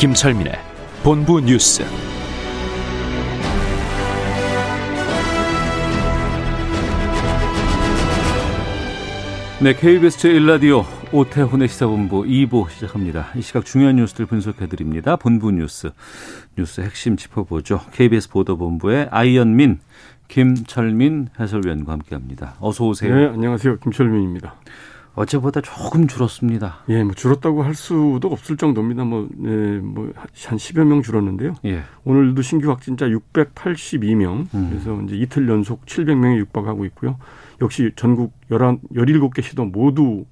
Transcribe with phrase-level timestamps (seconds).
[0.00, 0.54] 김철민의
[1.02, 1.82] 본부 뉴스.
[9.62, 13.28] 네, KBS 제1라디오 오태훈의 시사본부 2부 시작합니다.
[13.36, 15.16] 이 시각 중요한 뉴스들 분석해드립니다.
[15.16, 15.90] 본부 뉴스,
[16.56, 17.82] 뉴스 핵심 짚어보죠.
[17.92, 19.80] KBS 보도본부의 아이언민,
[20.28, 22.54] 김철민 해설위원과 함께합니다.
[22.58, 23.14] 어서 오세요.
[23.14, 23.80] 네, 안녕하세요.
[23.80, 24.54] 김철민입니다.
[25.14, 26.78] 어제보다 조금 줄었습니다.
[26.88, 29.04] 예, 뭐 줄었다고 할 수도 없을 정도입니다.
[29.04, 31.54] 뭐, 네, 뭐한 10여 명 줄었는데요.
[31.64, 31.82] 예.
[32.04, 34.46] 오늘도 신규 확진자 682명.
[34.54, 34.68] 음.
[34.70, 37.16] 그래서 이제 이틀 연속 700명에 육박하고 있고요.
[37.60, 40.24] 역시 전국 11, 17개 시도 모두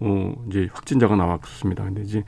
[0.00, 1.84] 어, 이제 확진자가 나왔습니다.
[1.84, 2.22] 근데 이제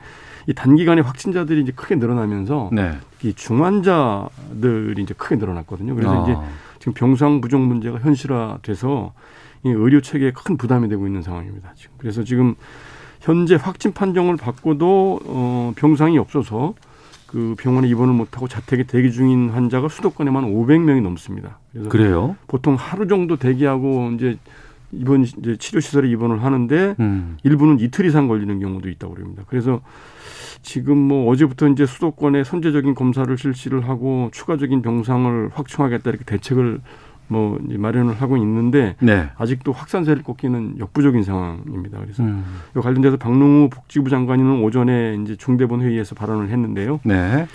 [0.47, 2.97] 이 단기간에 확진자들이 이제 크게 늘어나면서 네.
[3.23, 5.93] 이 중환자들이 이제 크게 늘어났거든요.
[5.93, 6.35] 그래서 아, 이제
[6.79, 9.13] 지금 병상 부족 문제가 현실화돼서
[9.63, 11.73] 이 의료 체계에 큰 부담이 되고 있는 상황입니다.
[11.75, 12.55] 지금 그래서 지금
[13.19, 16.73] 현재 확진 판정을 받고도 어 병상이 없어서
[17.27, 21.59] 그 병원에 입원을 못하고 자택에 대기 중인 환자가 수도권에만 500명이 넘습니다.
[21.71, 22.35] 그래서 그래요?
[22.47, 24.37] 보통 하루 정도 대기하고 이제
[24.91, 27.37] 입원 이제 치료 시설에 입원을 하는데 음.
[27.43, 29.43] 일부는 이틀 이상 걸리는 경우도 있다고 그럽니다.
[29.47, 29.81] 그래서
[30.63, 36.81] 지금 뭐 어제부터 이제 수도권에 선제적인 검사를 실시를 하고 추가적인 병상을 확충하겠다 이렇게 대책을
[37.29, 39.29] 뭐 이제 마련을 하고 있는데 네.
[39.37, 41.99] 아직도 확산세를 꺾기는 역부족인 상황입니다.
[41.99, 42.43] 그래서 음.
[42.75, 46.99] 이 관련돼서 박능우 복지부 장관은 오전에 이제 중대본 회의에서 발언을 했는데요.
[47.03, 47.47] 네.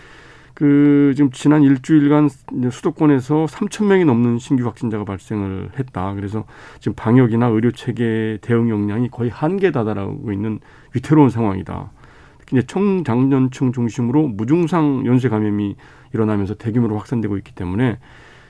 [0.54, 2.28] 그 지금 지난 일주일간
[2.70, 6.14] 수도권에서 3천 명이 넘는 신규 확진자가 발생을 했다.
[6.14, 6.44] 그래서
[6.78, 10.60] 지금 방역이나 의료 체계 대응 역량이 거의 한계에 다다르고 있는
[10.94, 11.90] 위태로운 상황이다.
[12.38, 15.74] 특히 이제 청장년층 중심으로 무증상 연쇄 감염이
[16.12, 17.98] 일어나면서 대규모로 확산되고 있기 때문에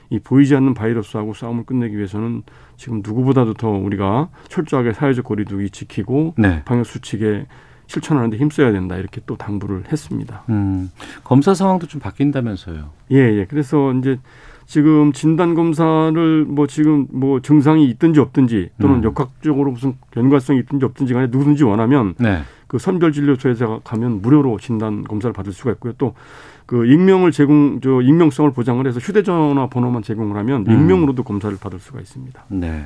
[0.09, 2.43] 이 보이지 않는 바이러스하고 싸움을 끝내기 위해서는
[2.77, 6.63] 지금 누구보다도 더 우리가 철저하게 사회적 거리두기 지키고 네.
[6.65, 7.45] 방역 수칙에
[7.87, 10.43] 실천하는데 힘써야 된다 이렇게 또 당부를 했습니다.
[10.49, 10.91] 음.
[11.23, 12.89] 검사 상황도 좀 바뀐다면서요.
[13.11, 13.45] 예, 예.
[13.45, 14.19] 그래서 이제
[14.65, 19.03] 지금 진단 검사를 뭐 지금 뭐 증상이 있든지 없든지 또는 음.
[19.03, 22.41] 역학적으로 무슨 연관성이 있든지 없든지 간에 누구든지 원하면 네.
[22.67, 25.93] 그 선별 진료소에서 가면 무료로 진단 검사를 받을 수가 있고요.
[25.97, 26.15] 또
[26.65, 30.71] 그 익명을 제공 저 익명성을 보장을 해서 휴대전화 번호만 제공을 하면 음.
[30.71, 32.45] 익명으로도 검사를 받을 수가 있습니다.
[32.49, 32.85] 네.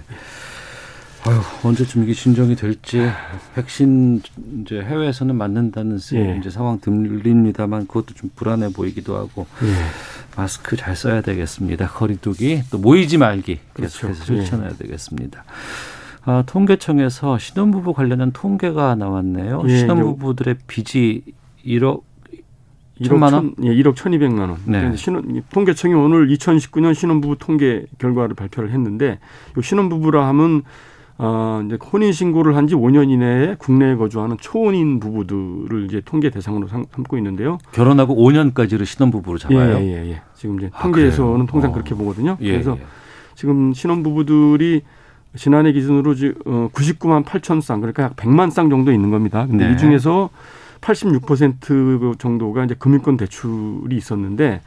[1.25, 3.09] 아유, 언제쯤 이게 진정이 될지
[3.53, 4.21] 백신
[4.61, 6.37] 이제 해외에서는 맞는다는 예.
[6.39, 9.73] 이제 상황 들립니다만 그것도 좀 불안해 보이기도 하고 예.
[10.37, 11.87] 마스크 잘 써야 되겠습니다.
[11.89, 14.07] 거리두기 또 모이지 말기 그렇죠.
[14.07, 14.41] 계속해서 예.
[14.41, 15.43] 실천해야 되겠습니다.
[16.23, 19.63] 아, 통계청에서 신혼부부 관련한 통계가 나왔네요.
[19.67, 21.23] 예, 신혼부부들의 빚이
[21.65, 22.01] 1억 1억
[23.03, 24.57] 천만 천, 예, 1억 1,200만 원.
[24.65, 24.95] 네.
[24.95, 29.19] 신혼, 통계청이 오늘 2019년 신혼부부 통계 결과를 발표를 했는데
[29.57, 30.63] 이 신혼부부라 하면
[31.21, 36.67] 어, 이제 혼인 신고를 한 지 5년 이내에 국내에 거주하는 초혼인 부부들을 이제 통계 대상으로
[36.67, 37.57] 삼, 삼고 있는데요.
[37.73, 39.77] 결혼하고 5년까지를 신혼부부로 잡아요.
[39.79, 40.21] 예, 예, 예.
[40.35, 41.45] 지금 이제 아, 통계에서는 그래요?
[41.47, 41.73] 통상 어.
[41.73, 42.37] 그렇게 보거든요.
[42.41, 42.85] 예, 그래서 예.
[43.35, 44.81] 지금 신혼부부들이
[45.35, 49.45] 지난해 기준으로 지- 어, 99만 8천 쌍 그러니까 약 100만 쌍 정도 있는 겁니다.
[49.45, 49.73] 근데 네.
[49.73, 50.29] 이 중에서
[50.81, 54.61] 86% 정도가 이제 금융권 대출이 있었는데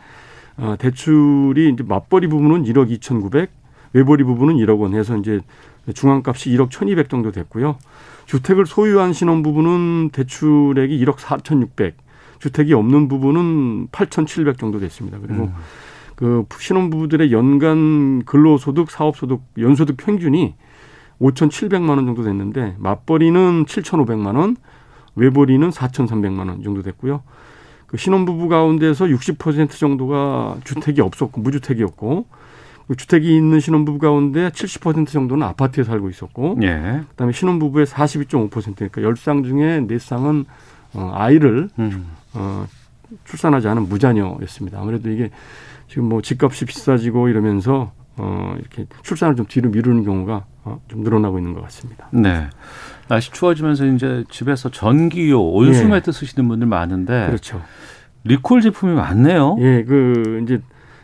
[0.57, 3.51] 어, 대출이 이제 맞벌이 부분은 1억 2,900,
[3.95, 5.41] 외벌이 부분은 1억 원 해서 이제
[5.93, 7.77] 중앙값이 1억 1,200 정도 됐고요.
[8.27, 11.97] 주택을 소유한 신혼부부는 대출액이 1억 4,600,
[12.39, 15.19] 주택이 없는 부분은 8,700 정도 됐습니다.
[15.21, 15.55] 그리고 음.
[16.15, 20.55] 그 신혼 부부들의 연간 근로소득, 사업소득, 연소득 평균이
[21.21, 24.57] 5,700만 원 정도 됐는데 맞벌이는 7,500만 원,
[25.15, 27.23] 외벌이는 4,300만 원 정도 됐고요.
[27.87, 32.27] 그 신혼부부 가운데서 60% 정도가 주택이 없었고 무주택이었고
[32.89, 37.03] 그 주택이 있는 신혼부부 가운데 70% 정도는 아파트에 살고 있었고 예.
[37.11, 40.47] 그다음에 신혼부부의 42.5% 그러니까 10쌍 중에 4쌍은
[40.95, 42.07] 어, 아이를 음.
[42.35, 42.67] 어,
[43.25, 44.81] 출산하지 않은 무자녀였습니다.
[44.81, 45.31] 아무래도 이게
[45.89, 51.39] 지금 뭐 집값이 비싸지고 이러면서 어, 이렇게 출산을 좀 뒤로 미루는 경우가 어, 좀 늘어나고
[51.39, 52.09] 있는 것 같습니다.
[52.13, 52.49] 네.
[53.13, 55.87] 날씨 추워지면서 이제 집에서 전기요, 온수 예.
[55.87, 57.61] 매트 쓰시는 분들 많은데 그렇죠.
[58.25, 59.57] 리콜 제품이 많네요.
[59.61, 60.63] 예, 그 이제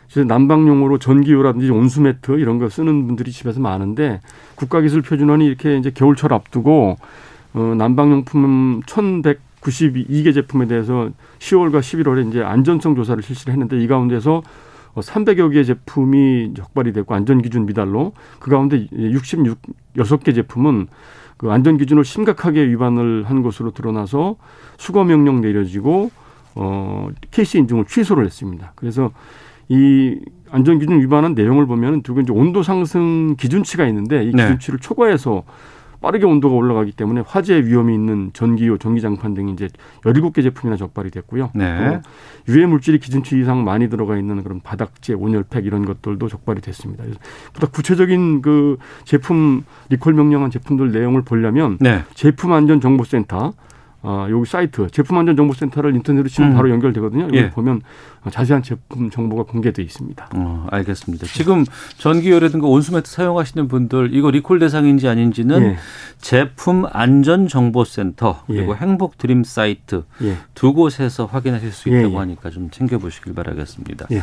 [0.09, 4.21] 이제 난방용으로 전기요라든지 온수 매트 이런 거 쓰는 분들이 집에서 많은데
[4.55, 6.97] 국가기술표준원이 이렇게 이제 겨울철 앞두고
[7.53, 14.41] 어, 난방용품 1,192개 제품에 대해서 10월과 11월에 이제 안전성 조사를 실시를 했는데 이 가운데서
[14.95, 20.87] 300여 개 제품이 적발이 됐고 안전 기준 미달로 그 가운데 66개 제품은
[21.39, 24.35] 그 안전 기준을 심각하게 위반을 한 것으로 드러나서
[24.77, 26.11] 수거 명령 내려지고
[26.53, 28.73] 어 케이스 인증을 취소를 했습니다.
[28.75, 29.11] 그래서
[29.69, 30.19] 이
[30.51, 34.43] 안전 기준 위반한 내용을 보면 두고 이제 온도 상승 기준치가 있는데 이 네.
[34.43, 35.43] 기준치를 초과해서
[36.01, 39.67] 빠르게 온도가 올라가기 때문에 화재 위험이 있는 전기요, 전기장판 등이 이제
[40.03, 41.51] 17개 제품이나 적발이 됐고요.
[41.53, 42.01] 네.
[42.01, 47.03] 또 유해 물질이 기준치 이상 많이 들어가 있는 그런 바닥재, 온열팩 이런 것들도 적발이 됐습니다.
[47.03, 47.19] 그래서
[47.53, 52.03] 보다 구체적인 그 제품 리콜 명령한 제품들 내용을 보려면 네.
[52.13, 53.53] 제품 안전 정보센터
[54.01, 56.55] 아, 여기 사이트 제품 안전 정보센터를 인터넷으로 치면 음.
[56.55, 57.25] 바로 연결되거든요.
[57.25, 57.49] 여기 예.
[57.49, 57.81] 보면
[58.31, 60.29] 자세한 제품 정보가 공개돼 있습니다.
[60.35, 61.27] 어, 알겠습니다.
[61.27, 61.65] 지금
[61.97, 65.77] 전기요라든가 온수매트 사용하시는 분들 이거 리콜 대상인지 아닌지는 예.
[66.17, 68.77] 제품 안전정보센터 그리고 예.
[68.77, 70.37] 행복 드림 사이트 예.
[70.53, 72.17] 두 곳에서 확인하실 수 예, 있다고 예.
[72.19, 74.07] 하니까 좀 챙겨보시길 바라겠습니다.
[74.11, 74.21] 예.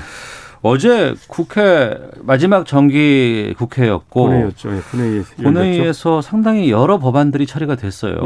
[0.63, 4.75] 어제 국회 마지막 정기 국회였고 본회의였죠.
[4.75, 5.23] 예, 본회의.
[5.43, 8.17] 본회의에서 상당히 여러 법안들이 처리가 됐어요.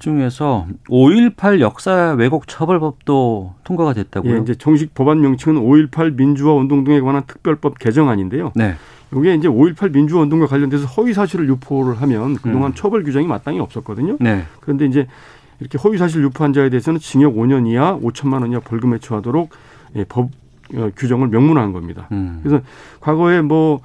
[0.00, 0.14] 예, 예.
[0.14, 4.36] 그 중에서 5.18 역사 왜곡 처벌법도 통과가 됐다고요.
[4.36, 8.52] 예, 이제 정식 법안 명칭은 5.18 민주화 운동 등에 관한 특별법 개정안인데요.
[8.54, 8.74] 네.
[9.14, 12.74] 이게 이제 5.18 민주화 운동과 관련돼서 허위 사실을 유포를 하면 그동안 음.
[12.74, 14.16] 처벌 규정이 마땅히 없었거든요.
[14.20, 14.44] 네.
[14.60, 15.06] 그런데 이제
[15.58, 19.50] 이렇게 허위 사실 유포한 자에 대해서는 징역 5년 이하 5천만 원 이하 벌금에 처하도록
[19.96, 20.30] 예, 법
[20.74, 22.06] 어, 규정을 명문화한 겁니다.
[22.12, 22.40] 음.
[22.42, 22.62] 그래서
[23.00, 23.80] 과거에 뭐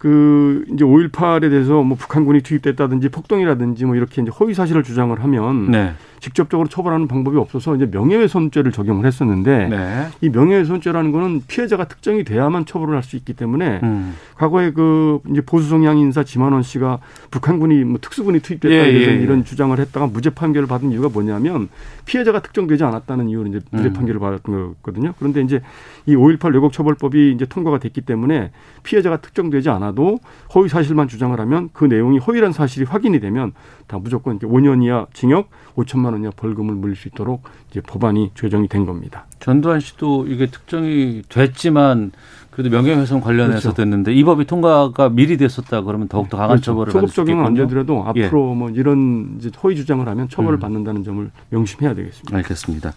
[0.00, 5.70] 그 이제 5.18에 대해서 뭐 북한군이 투입됐다든지 폭동이라든지 뭐 이렇게 이제 허위 사실을 주장을 하면
[5.70, 5.92] 네.
[6.20, 10.08] 직접적으로 처벌하는 방법이 없어서 이제 명예훼손죄를 적용을 했었는데 네.
[10.20, 14.14] 이 명예훼손죄라는 거는 피해자가 특정이 돼야만 처벌을 할 수 있기 때문에 음.
[14.36, 17.00] 과거에 그 이제 보수 성향 인사 지만원 씨가
[17.30, 19.22] 북한군이 뭐 특수군이 투입됐다 예, 이런, 예, 예.
[19.22, 21.68] 이런 주장을 했다가 무죄 판결을 받은 이유가 뭐냐면
[22.06, 23.92] 피해자가 특정되지 않았다는 이유로 이제 무죄 음.
[23.92, 25.14] 판결을 받았던 거거든요.
[25.18, 25.60] 그런데 이제
[26.06, 28.50] 이 5.18 왜곡 처벌법이 이제 통과가 됐기 때문에
[28.82, 30.18] 피해자가 특정되지 않아도
[30.54, 33.52] 허위 사실만 주장을 하면 그 내용이 허위란 사실이 확인이 되면
[33.86, 38.32] 다 무조건 이제 5년 이하 징역 5천만 원 이하 벌금을 물릴 수 있도록 이제 법안이
[38.34, 39.26] 제정이 된 겁니다.
[39.40, 42.12] 전두환 씨도 이게 특정이 됐지만
[42.50, 43.74] 그래도 명예훼손 관련해서 그렇죠.
[43.74, 46.64] 됐는데 이 법이 통과가 미리 됐었다 그러면 더욱더 강한 그렇죠.
[46.72, 47.68] 처벌을 소급 받을 수 적용은 안 있겠군요.
[47.84, 48.24] 되더라도 예.
[48.26, 50.60] 앞으로 뭐 이런 이제 허위 주장을 하면 처벌을 음.
[50.60, 52.36] 받는다는 점을 명심해야 되겠습니다.
[52.36, 52.92] 알겠습니다.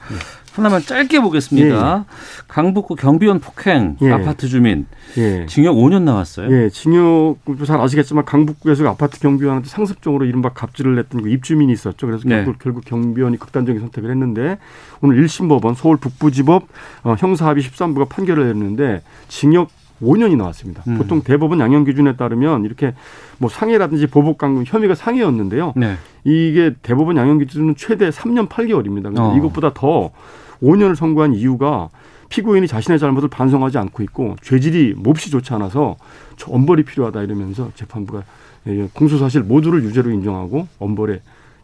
[0.53, 2.05] 하나만 짧게 보겠습니다.
[2.47, 4.11] 강북구 경비원 폭행 예.
[4.11, 4.85] 아파트 주민
[5.17, 5.47] 예.
[5.47, 6.51] 징역 5년 나왔어요.
[6.51, 12.05] 예, 징역 잘 아시겠지만 강북구에서 아파트 경비원한테 상습적으로 이른바 갑질을 냈던 그 입주민이 있었죠.
[12.05, 12.43] 그래서 네.
[12.43, 14.59] 결국, 결국 경비원이 극단적인 선택을 했는데
[15.01, 16.67] 오늘 1심 법원 서울 북부지법
[17.03, 19.69] 어, 형사합의 13부가 판결을 내렸는데 징역
[20.03, 20.83] 5년이 나왔습니다.
[20.87, 20.97] 음.
[20.97, 22.93] 보통 대법원 양형 기준에 따르면 이렇게
[23.39, 25.73] 뭐 상해라든지 보복 강금 혐의가 상해였는데요.
[25.75, 25.95] 네.
[26.23, 29.03] 이게 대법원 양형 기준은 최대 3년 8개월입니다.
[29.03, 29.35] 근데 어.
[29.37, 30.11] 이것보다 더
[30.61, 31.89] 5년을 선고한 이유가
[32.29, 35.97] 피고인이 자신의 잘못을 반성하지 않고 있고 죄질이 몹시 좋지 않아서
[36.35, 38.23] 저 엄벌이 필요하다 이러면서 재판부가
[38.67, 41.21] 예, 공소 사실 모두를 유죄로 인정하고 엄벌에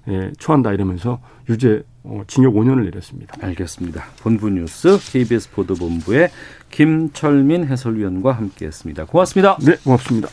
[0.10, 1.20] 예, 처한다 이러면서
[1.50, 3.36] 유죄 어, 징역 5년을 내렸습니다.
[3.42, 4.04] 알겠습니다.
[4.22, 6.30] 본부 뉴스 KBS 보도본부의
[6.70, 9.06] 김철민 해설위원과 함께했습니다.
[9.06, 9.58] 고맙습니다.
[9.62, 10.30] 네, 고맙습니다.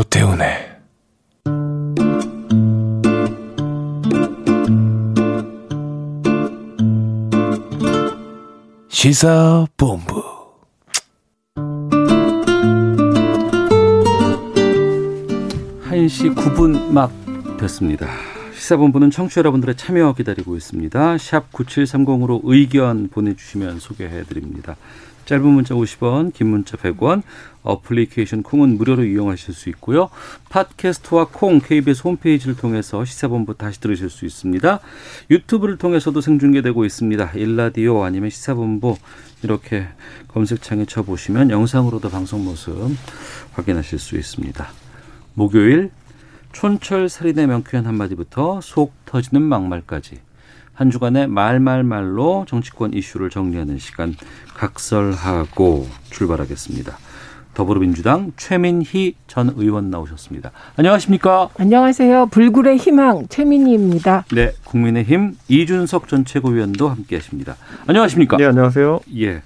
[0.00, 0.46] 오태훈의
[8.88, 10.22] 시사본부
[15.82, 17.12] 한시 9분 막
[17.58, 18.06] 됐습니다.
[18.54, 21.18] 시사본부는 청취자 여러분들의 참여 기다리고 있습니다.
[21.18, 24.76] 샵 9730으로 의견 보내주시면 소개해드립니다.
[25.30, 27.22] 짧은 문자 50원, 긴 문자 100원,
[27.62, 30.10] 어플리케이션 콩은 무료로 이용하실 수 있고요.
[30.48, 34.80] 팟캐스트와 콩, KBS 홈페이지를 통해서 시사본부 다시 들으실 수 있습니다.
[35.30, 37.30] 유튜브를 통해서도 생중계되고 있습니다.
[37.34, 38.96] 일라디오 아니면 시사본부
[39.44, 39.86] 이렇게
[40.26, 42.74] 검색창에 쳐보시면 영상으로도 방송 모습
[43.52, 44.66] 확인하실 수 있습니다.
[45.34, 45.92] 목요일
[46.50, 50.18] 촌철 살인의 명쾌한 한마디부터 속 터지는 막말까지
[50.80, 54.16] 한 주간의 말말말로 정치권 이슈를 정리하는 시간
[54.54, 56.96] 각설하고 출발하겠습니다.
[57.52, 60.52] 더불어민주당 최민희 전 의원 나오셨습니다.
[60.76, 61.50] 안녕하십니까?
[61.58, 62.28] 안녕하세요.
[62.30, 64.24] 불굴의 희망 최민희입니다.
[64.32, 67.56] 네, 국민의힘 이준석 전 최고위원도 함께하십니다.
[67.86, 68.38] 안녕하십니까?
[68.38, 69.00] 네, 안녕하세요.
[69.18, 69.42] 예.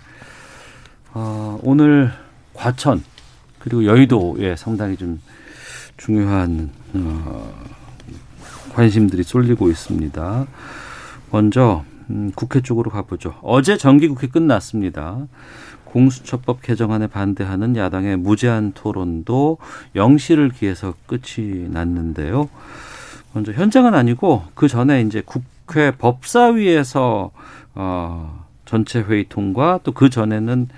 [1.14, 2.12] 어, 오늘
[2.52, 3.02] 과천
[3.58, 5.20] 그리고 여의도에 상당히 좀
[5.96, 7.52] 중요한 어,
[8.72, 10.46] 관심들이 쏠리고 있습니다.
[11.34, 13.34] 먼저 음, 국회 쪽으로 가보죠.
[13.42, 15.26] 어제 정기국회 끝났습니다.
[15.82, 19.58] 공수처법 개정안에 반대하는 야당의 무제한 토론도
[19.96, 22.48] 영시를 기해서 끝이 났는데요.
[23.32, 27.32] 먼저 현장은 아니고 그 전에 이제 국회 법사위에서
[27.74, 30.68] 어 전체 회의 통과 또 그 전에는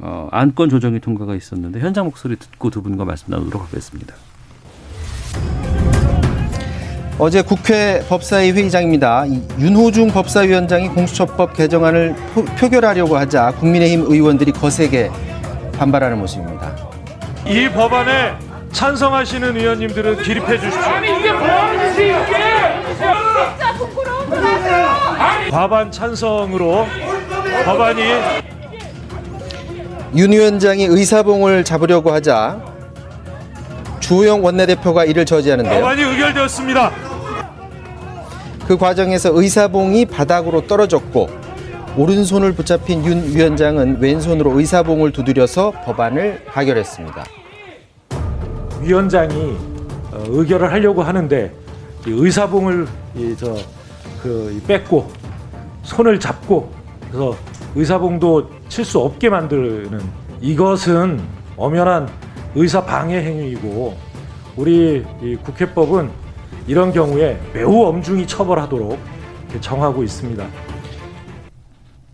[0.00, 4.16] 어 안건 조정이 통과가 있었는데 현장 목소리 듣고 두 분과 말씀 나누도록 하겠습니다.
[7.22, 9.26] 어제 국회 법사위 회의장입니다.
[9.58, 12.14] 윤호중 법사위원장이 공수처법 개정안을
[12.58, 15.10] 표결하려고 하자 국민의힘 의원들이 거세게
[15.78, 16.74] 반발하는 모습입니다.
[17.44, 18.32] 이 법안에
[18.72, 20.80] 찬성하시는 의원님들은 기립해 주십시오.
[20.80, 22.16] 아니 이게 뭐하는 짓이 이게?
[22.88, 25.50] 진짜 부끄러운 거 하세요.
[25.50, 26.86] 과반 찬성으로
[27.66, 28.02] 법안이
[30.16, 32.62] 윤 위원장이 의사봉을 잡으려고 하자
[34.00, 35.82] 주호영 원내대표가 이를 저지하는데요.
[35.82, 37.09] 법안이 의결되었습니다.
[38.70, 41.28] 그 과정에서 의사봉이 바닥으로 떨어졌고
[41.96, 47.24] 오른손을 붙잡힌 윤 위원장은 왼손으로 의사봉을 두드려서 법안을 가결했습니다.
[48.80, 49.56] 위원장이
[50.12, 51.52] 어, 의결을 하려고 하는데
[52.06, 52.86] 의사봉을
[53.40, 53.56] 저
[54.22, 55.10] 그 뺏고
[55.82, 56.70] 손을 잡고
[57.08, 57.34] 그래서
[57.74, 60.00] 의사봉도 칠 수 없게 만드는
[60.40, 61.20] 이것은
[61.56, 62.08] 엄연한
[62.54, 63.96] 의사 방해 행위이고
[64.56, 65.04] 우리
[65.42, 66.19] 국회법은
[66.66, 68.98] 이런 경우에 매우 엄중히 처벌하도록
[69.60, 70.46] 정하고 있습니다.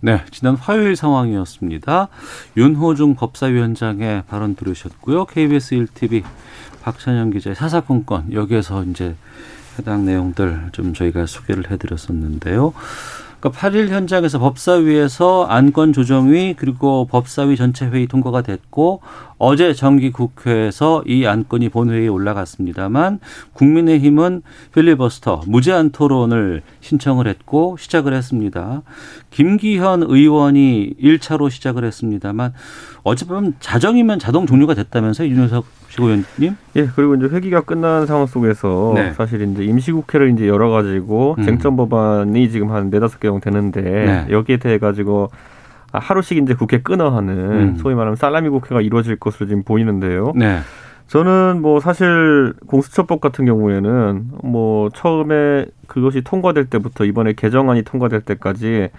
[0.01, 2.09] 네, 지난 화요일 상황이었습니다.
[2.57, 5.25] 윤호중 법사위원장의 발언 들으셨고요.
[5.25, 6.23] KBS 1TV
[6.83, 9.17] 박찬영 기자의 사사건건 여기에서 이제
[9.79, 12.73] 해당 내용들 좀 저희가 소개를 해드렸었는데요.
[13.41, 19.01] 그러니까 8일 현장에서 법사위에서 안건 조정위 그리고 법사위 전체 회의 통과가 됐고
[19.39, 23.21] 어제 정기 국회에서 이 안건이 본회의에 올라갔습니다만
[23.53, 24.43] 국민의힘은
[24.75, 28.83] 필리버스터 무제한 토론을 신청을 했고 시작을 했습니다.
[29.31, 32.55] 김기현 의원이 1차로 시작을 했습니다만
[33.03, 36.57] 어젯밤 자정이면 자동 종료가 됐다면서요, 윤여석 시고위원님?
[36.77, 39.13] 예, 그리고 이제 회기가 끝난 상황 속에서 네.
[39.15, 41.43] 사실 이제 임시국회를 이제 열어가지고 음.
[41.43, 44.27] 쟁점 법안이 지금 한 네다섯 개 정도 되는데 네.
[44.31, 45.31] 여기에 대해 가지고
[45.93, 47.77] 하루씩 이제 국회 끊어하는 음.
[47.79, 50.33] 소위 말하면 살라미 국회가 이루어질 것으로 지금 보이는데요.
[50.37, 50.59] 네.
[51.09, 58.91] 저는 뭐 사실 공수처법 같은 경우에는 뭐 처음에 그것이 통과될 때부터 이번에 개정안이 통과될 때까지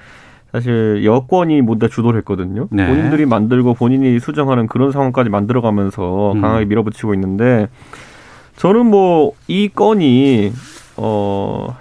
[0.57, 2.67] 사실 여권이 모두 주도를 했거든요.
[2.71, 2.87] 네.
[2.87, 6.41] 본인들이 만들고 본인이 수정하는 그런 상황까지 만들어가면서 음.
[6.41, 7.67] 강하게 밀어붙이고 있는데
[8.55, 10.51] 저는 뭐 이 건이
[10.97, 11.75] 어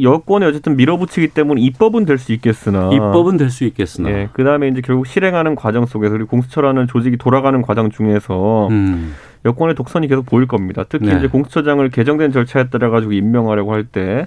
[0.00, 4.80] 여권에 어쨌든 밀어붙이기 때문에 입법은 될 수 있겠으나 입법은 될 수 있겠으나 예, 그다음에 이제
[4.80, 9.14] 결국 실행하는 과정 속에서 그리고 공수처라는 조직이 돌아가는 과정 중에서 음.
[9.44, 10.84] 여권의 독선이 계속 보일 겁니다.
[10.88, 11.18] 특히 네.
[11.18, 14.26] 이제 공수처장을 개정된 절차에 따라 가지고 임명하려고 할 때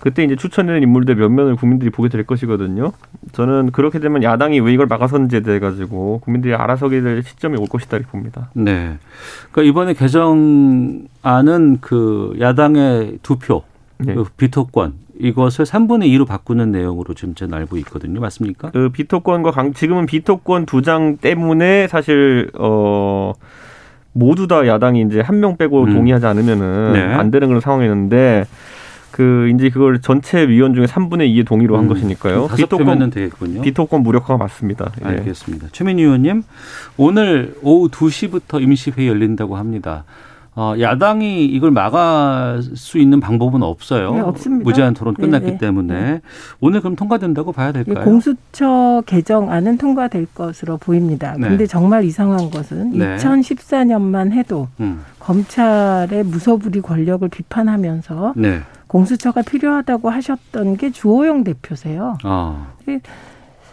[0.00, 2.92] 그때 이제 추천되는 인물들 몇 면을 국민들이 보게 될 것이거든요.
[3.32, 7.98] 저는 그렇게 되면 야당이 왜 이걸 막아선지에 대해 가지고 국민들이 알아서게 될 시점이 올 것이다
[7.98, 8.50] 이렇게 봅니다.
[8.54, 8.96] 네.
[9.52, 13.62] 그러니까 이번에 개정안은 그 야당의 두 표,
[13.98, 14.14] 네.
[14.14, 18.20] 그 비토권 이것을 3분의 2로 바꾸는 내용으로 지금 저는 알고 있거든요.
[18.20, 18.70] 맞습니까?
[18.70, 23.34] 그 비토권과 강, 지금은 비토권 두 장 때문에 사실 어
[24.12, 25.92] 모두 다 야당이 이제 한 명 빼고 음.
[25.94, 27.00] 동의하지 않으면은 네.
[27.02, 28.46] 안 되는 그런 상황이었는데
[29.20, 32.48] 그 이제 그걸 전체 위원 중에 3분의 2의 동의로 한 음, 것이니까요.
[32.56, 33.60] 비토권 되겠군요.
[33.60, 34.90] 비토권 무력화가 맞습니다.
[35.04, 35.08] 예.
[35.08, 35.68] 알겠습니다.
[35.72, 36.42] 최민희 의원님,
[36.96, 40.04] 오늘 오후 2시부터 임시회의 열린다고 합니다.
[40.56, 44.14] 어, 야당이 이걸 막을 수 있는 방법은 없어요.
[44.14, 44.64] 네, 없습니다.
[44.64, 45.58] 무제한 토론 끝났기 네, 네.
[45.58, 46.20] 때문에 네.
[46.60, 48.02] 오늘 그럼 통과된다고 봐야 될까요?
[48.02, 51.36] 공수처 개정안은 통과될 것으로 보입니다.
[51.38, 51.46] 네.
[51.46, 55.02] 근데 정말 이상한 것은 2014년만 해도 음.
[55.18, 58.60] 검찰의 무소불위 권력을 비판하면서 네.
[58.90, 62.18] 공수처가 필요하다고 하셨던 게 주호영 대표세요.
[62.24, 62.72] 아.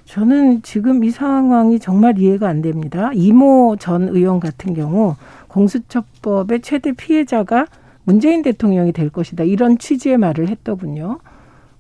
[0.06, 3.10] 저는 지금 이 상황이 정말 이해가 안 됩니다.
[3.14, 5.16] 이모 전 의원 같은 경우
[5.48, 7.66] 공수처법의 최대 피해자가
[8.04, 9.44] 문재인 대통령이 될 것이다.
[9.44, 11.18] 이런 취지의 말을 했더군요.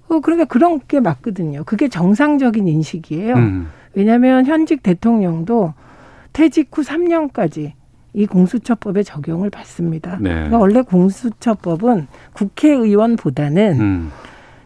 [0.07, 1.63] 어, 그러니까 그런 게 맞거든요.
[1.63, 3.35] 그게 정상적인 인식이에요.
[3.35, 3.67] 음.
[3.93, 5.73] 왜냐하면 현직 대통령도
[6.33, 7.73] 퇴직 후 3년까지
[8.17, 10.17] 이 공수처법의 적용을 받습니다.
[10.19, 10.31] 네.
[10.31, 14.11] 그러니까 원래 공수처법은 국회의원보다는 음.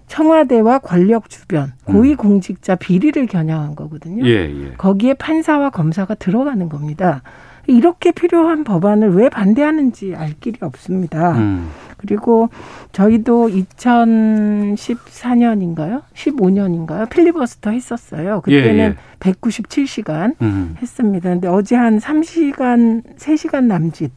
[0.07, 2.15] 청와대와 권력 주변 고위 음.
[2.15, 4.25] 공직자 비리를 겨냥한 거거든요.
[4.25, 4.71] 예, 예.
[4.77, 7.23] 거기에 판사와 검사가 들어가는 겁니다.
[7.71, 11.37] 이렇게 필요한 법안을 왜 반대하는지 알 길이 없습니다.
[11.37, 11.69] 음.
[11.97, 12.49] 그리고
[12.91, 16.01] 저희도 2014년인가요?
[16.13, 17.09] 15년인가요?
[17.09, 18.41] 필리버스터 했었어요.
[18.41, 18.95] 그때는 예, 예.
[19.19, 20.75] 197시간 음.
[20.81, 21.29] 했습니다.
[21.29, 24.11] 근데 어제 한 3시간, 3시간 남짓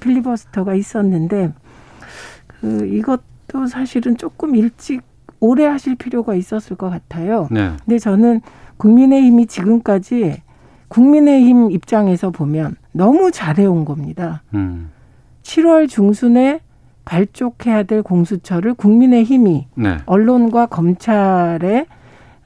[0.00, 1.54] 필리버스터가 있었는데
[2.46, 5.00] 그 이것도 사실은 조금 일찍
[5.40, 7.48] 오래 하실 필요가 있었을 것 같아요.
[7.50, 7.70] 네.
[7.84, 8.42] 근데 저는
[8.76, 10.42] 국민의힘이 지금까지
[10.88, 14.42] 국민의힘 입장에서 보면 너무 잘해온 겁니다.
[14.54, 14.90] 음.
[15.42, 16.60] 7월 중순에
[17.04, 19.96] 발족해야 될 공수처를 국민의힘이 네.
[20.04, 21.86] 언론과 검찰의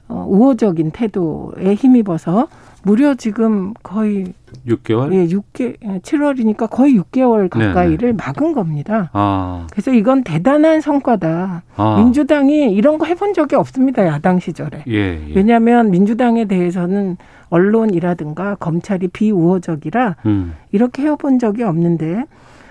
[0.07, 2.47] 어, 우호적인 태도에 힘입어서
[2.83, 4.33] 무려 지금 거의
[4.67, 5.13] 6개월?
[5.13, 8.13] 예, 6개 7월이니까 거의 6개월 가까이를 네네.
[8.13, 9.09] 막은 겁니다.
[9.13, 9.67] 아.
[9.71, 11.63] 그래서 이건 대단한 성과다.
[11.75, 11.97] 아.
[11.97, 14.05] 민주당이 이런 거 해본 적이 없습니다.
[14.05, 14.83] 야당 시절에.
[14.87, 15.33] 예, 예.
[15.33, 17.17] 왜냐하면 민주당에 대해서는
[17.49, 20.53] 언론이라든가 검찰이 비우호적이라 음.
[20.71, 22.25] 이렇게 해본 적이 없는데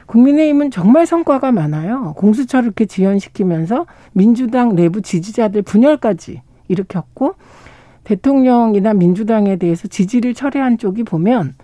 [0.06, 2.12] 국민의힘은 정말 성과가 많아요.
[2.16, 7.34] 공수처를 이렇게 지연시키면서 민주당 내부 지지자들 분열까지 일으켰고
[8.04, 11.54] 대통령이나 민주당에 대해서 지지를 철회한 쪽이 보면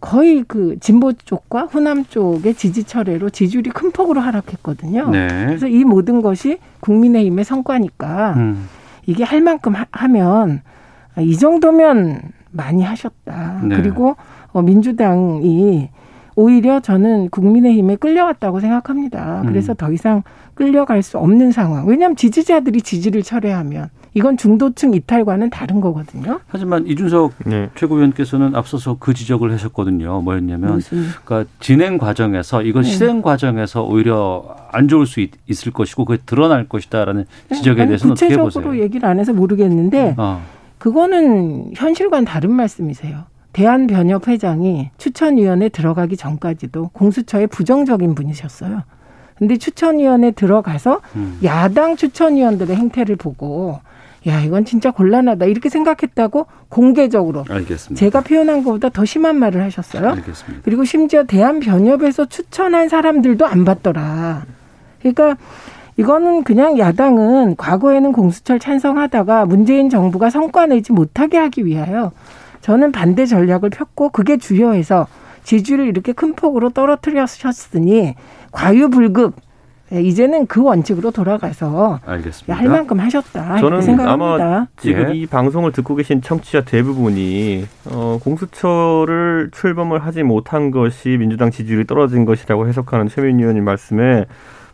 [0.00, 5.10] 거의 그 진보 쪽과 호남 쪽의 지지 철회로 지지율이 큰 폭으로 하락했거든요.
[5.10, 5.28] 네.
[5.46, 8.68] 그래서 이 모든 것이 국민의힘의 성과니까 음.
[9.06, 13.60] 이게 할 만큼 하, 면이 정도면 많이 하셨다.
[13.64, 13.76] 네.
[13.76, 14.16] 그리고
[14.52, 15.90] 어, 민주당이
[16.34, 19.42] 오히려 저는 국민의힘에 끌려왔다고 생각합니다.
[19.46, 19.76] 그래서 음.
[19.76, 20.22] 더 이상
[20.54, 21.86] 끌려갈 수 없는 상황.
[21.86, 26.40] 왜냐하면 지지자들이 지지를 철회하면 이건 중도층 이탈과는 다른 거거든요.
[26.48, 27.70] 하지만 이준석 네.
[27.76, 30.20] 최고위원께서는 앞서서 그 지적을 하셨거든요.
[30.22, 31.04] 뭐였냐면, 무슨.
[31.24, 32.88] 그러니까 진행 과정에서 이건 네.
[32.88, 35.30] 실행 과정에서 오히려 안 좋을 수 있,
[35.66, 37.54] 을 것이고 그게 드러날 것이다라는 네.
[37.54, 38.44] 지적에 대해서는 어떻게 보세요?
[38.44, 40.42] 구체적으로 얘기를 안 해서 모르겠는데 어.
[40.78, 43.24] 그거는 현실과는 다른 말씀이세요.
[43.52, 48.82] 대한변협 회장이 추천위원회 들어가기 전까지도 공수처의 부정적인 분이셨어요.
[49.36, 51.38] 근데 추천위원회 들어가서 음.
[51.44, 53.80] 야당 추천위원들의 행태를 보고
[54.26, 57.98] 야 이건 진짜 곤란하다 이렇게 생각했다고 공개적으로 알겠습니다.
[57.98, 60.10] 제가 표현한 것보다 더 심한 말을 하셨어요.
[60.10, 60.62] 알겠습니다.
[60.62, 64.44] 그리고 심지어 대한변협에서 추천한 사람들도 안 받더라.
[65.00, 65.36] 그러니까
[65.96, 72.12] 이거는 그냥 야당은 과거에는 공수처를 찬성하다가 문재인 정부가 성과 내지 못하게 하기 위하여
[72.60, 75.06] 저는 반대 전략을 폈고 그게 주요해서
[75.44, 78.14] 지지율을 이렇게 큰 폭으로 떨어뜨렸으니
[78.52, 79.34] 과유불급
[79.92, 82.54] 예, 이제는 그 원칙으로 돌아가서 알겠습니다.
[82.54, 83.58] 할 만큼 하셨다.
[83.58, 84.44] 저는 생각합니다.
[84.44, 85.14] 아마 지금 예.
[85.14, 92.24] 이 방송을 듣고 계신 청취자 대부분이 어, 공수처를 출범을 하지 못한 것이 민주당 지지율이 떨어진
[92.24, 94.26] 것이라고 해석하는 최민 의원님 말씀에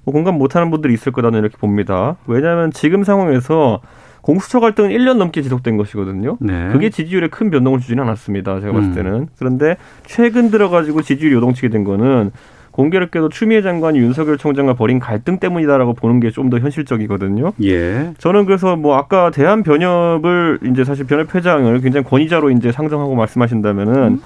[0.05, 2.17] 뭐 공감 못하는 분들이 있을 거라는 이렇게 봅니다.
[2.27, 3.81] 왜냐하면 지금 상황에서
[4.21, 6.37] 공수처 갈등은 1년 넘게 지속된 것이거든요.
[6.41, 6.69] 네.
[6.73, 8.61] 그게 지지율에 큰 변동을 주지는 않았습니다.
[8.61, 8.95] 제가 봤을 음.
[8.95, 9.13] 때는.
[9.15, 9.27] 음.
[9.39, 12.33] 그런데 최근 들어가지고 지지율이 요동치게 된 거는
[12.77, 17.53] 공교롭게도 추미애 장관이 윤석열 총장과 벌인 갈등 때문이다라고 보는 게 좀 더 현실적이거든요.
[17.65, 18.13] 예.
[18.19, 23.95] 저는 그래서 뭐 아까 대한 변협을 이제 사실 변협 회장을 굉장히 권위자로 이제 상정하고 말씀하신다면은
[23.95, 24.21] 음.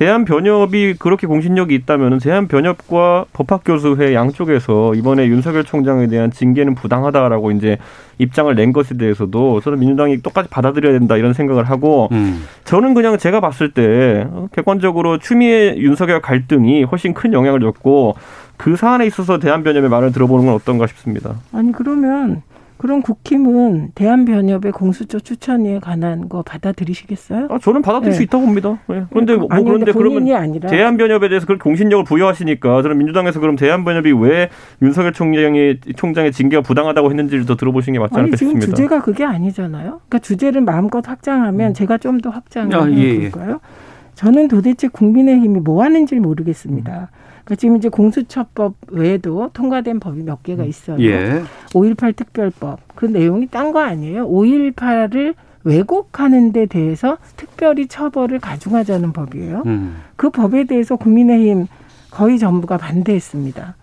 [0.00, 7.50] 대한 변협이 그렇게 공신력이 있다면 대한 변협과 법학교수회 양쪽에서 이번에 윤석열 총장에 대한 징계는 부당하다라고
[7.50, 7.76] 이제
[8.16, 12.46] 입장을 낸 것에 대해서도 저는 민주당이 똑같이 받아들여야 된다 이런 생각을 하고 음.
[12.64, 18.14] 저는 그냥 제가 봤을 때 객관적으로 추미애 윤석열 갈등이 훨씬 큰 영향을 줬고
[18.56, 21.34] 그 사안에 있어서 대한 변협의 말을 들어보는 건 어떤가 싶습니다.
[21.52, 22.40] 아니 그러면
[22.80, 27.48] 그럼 국힘은 대한변협의 공수처 추천에 관한 거 받아들이시겠어요?
[27.50, 28.16] 아, 저는 받아들일 네.
[28.16, 28.78] 수 있다고 봅니다.
[28.88, 29.04] 네.
[29.10, 30.70] 그런데 뭐, 아니, 그런데 그러면 아니라.
[30.70, 34.48] 대한변협에 대해서 그렇게 공신력을 부여하시니까 저는 민주당에서 그럼 대한변협이 왜
[34.80, 38.74] 윤석열 총장의 총장의 징계가 부당하다고 했는지를 더 들어보시는 게 맞지 않을까 지금 싶습니다.
[38.74, 39.84] 주제가 그게 아니잖아요.
[40.08, 41.74] 그러니까 주제를 마음껏 확장하면 음.
[41.74, 43.30] 제가 좀 더 확장해 아, 예, 예.
[43.30, 43.60] 볼까요?
[43.62, 44.14] 예.
[44.14, 47.08] 저는 도대체 국민의힘이 뭐 하는지를 모르겠습니다.
[47.12, 47.29] 음.
[47.50, 50.68] 그러니까 지금 이제 공수처법 외에도 통과된 법이 몇 개가 음.
[50.68, 51.00] 있어요.
[51.00, 51.42] 예.
[51.70, 52.78] 5.18 특별법.
[52.94, 54.28] 그 내용이 딴 거 아니에요.
[54.28, 55.34] 5.18을
[55.64, 59.62] 왜곡하는 데 대해서 특별히 처벌을 가중하자는 법이에요.
[59.66, 59.96] 음.
[60.16, 61.66] 그 법에 대해서 국민의힘
[62.10, 63.74] 거의 전부가 반대했습니다.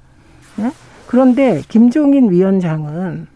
[0.57, 0.71] 네?
[1.07, 3.27] 그런데 김종인 위원장은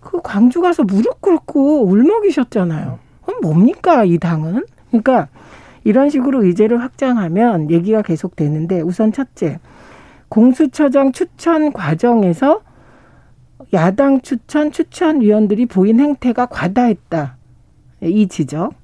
[0.00, 2.98] 그 광주 가서 무릎 꿇고 울먹이셨잖아요.
[3.24, 4.64] 그럼 뭡니까 이 당은?
[4.90, 5.28] 그러니까
[5.84, 9.60] 이런 식으로 의제를 확장하면 얘기가 계속 되는데 우선 첫째,
[10.28, 12.62] 공수처장 추천 과정에서
[13.72, 17.36] 야당 추천 추천위원들이 보인 행태가 과다했다.
[18.02, 18.74] 이 지적.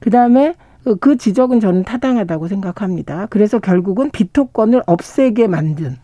[0.00, 0.54] 그다음에
[1.00, 3.26] 그 지적은 저는 타당하다고 생각합니다.
[3.30, 5.96] 그래서 결국은 비토권을 없애게 만든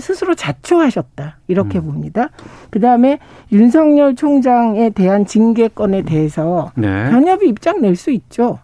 [0.00, 1.84] 스스로 자초하셨다 이렇게 음.
[1.84, 2.30] 봅니다.
[2.70, 3.20] 그 다음에
[3.52, 7.10] 윤석열 총장에 대한 징계권에 대해서 네.
[7.10, 8.58] 변협이 입장 낼 수 있죠.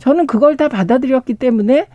[0.00, 0.02] 음.
[0.02, 1.86] 저는 그걸 다 받아들였기 때문에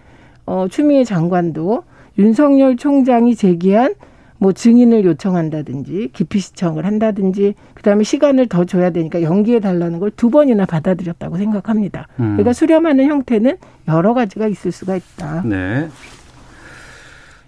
[0.46, 1.84] 어, 추미애 장관도
[2.18, 3.96] 윤석열 총장이 제기한
[4.38, 10.30] 뭐 증인을 요청한다든지 기피 시청을 한다든지 그다음에 시간을 더 줘야 되니까 연기해 달라는 걸 두
[10.30, 12.08] 번이나 받아들였다고 생각합니다.
[12.20, 12.34] 음.
[12.36, 15.42] 그러니까 수렴하는 형태는 여러 가지가 있을 수가 있다.
[15.46, 15.90] 네.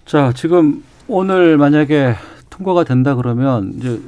[0.05, 2.15] 자, 지금 오늘 만약에
[2.49, 3.99] 통과가 된다 그러면 이제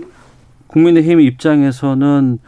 [0.68, 2.40] 국민의힘 입장에서는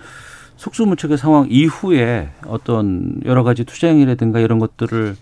[0.61, 5.15] 속수무책의 상황 이후에 어떤 여러 가지 투쟁이라든가 이런 것들을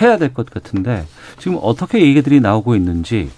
[0.00, 1.04] 해야 될 것 같은데
[1.38, 3.28] 지금 어떻게 얘기들이 나오고 있는지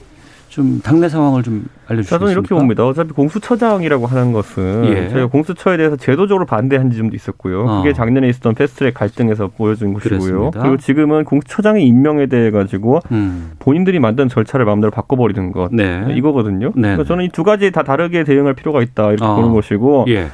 [0.50, 2.18] 좀 당내 상황을 좀 알려주시겠습니까?
[2.18, 2.86] 저는 이렇게 봅니다.
[2.86, 5.08] 어차피 공수처장이라고 하는 것은 예.
[5.10, 7.64] 저희가 공수처에 대해서 제도적으로 반대한 지점도 있었고요.
[7.66, 7.82] 어.
[7.82, 10.52] 그게 작년에 있었던 패스트트랙 갈등에서 보여준 것이고요.
[10.52, 13.52] 그리고 지금은 공수처장의 임명에 대해 가지고 음.
[13.58, 16.06] 본인들이 만든 절차를 마음대로 바꿔버리는 것 네.
[16.16, 16.72] 이거거든요.
[16.74, 16.94] 네.
[16.94, 19.36] 그래서 저는 이 두 가지 다 다르게 대응할 필요가 있다 이렇게 어.
[19.36, 20.28] 보는 것이고 예.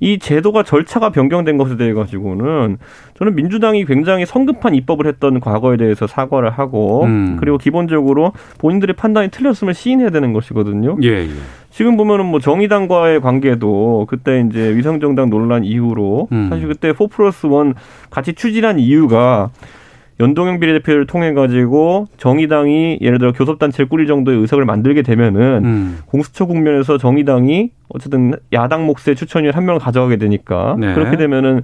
[0.00, 2.78] 이 제도가 절차가 변경된 것에 대해 가지고는
[3.18, 7.36] 저는 민주당이 굉장히 성급한 입법을 했던 과거에 대해서 사과를 하고 음.
[7.38, 10.96] 그리고 기본적으로 본인들의 판단이 틀렸음을 시인해야 되는 것이거든요.
[11.02, 11.28] 예, 예.
[11.70, 16.48] 지금 보면은 뭐 정의당과의 관계도 그때 이제 위성정당 논란 이후로 음.
[16.48, 17.74] 사실 그때 4 플러스 1
[18.10, 19.50] 같이 추진한 이유가
[20.18, 25.98] 연동형 비례대표를 통해 가지고 정의당이 예를 들어 교섭단체를 꾸릴 정도의 의석을 만들게 되면은 음.
[26.06, 30.94] 공수처 국면에서 정의당이 어쨌든 야당 몫의 추천위원 한 명을 가져가게 되니까 네.
[30.94, 31.62] 그렇게 되면은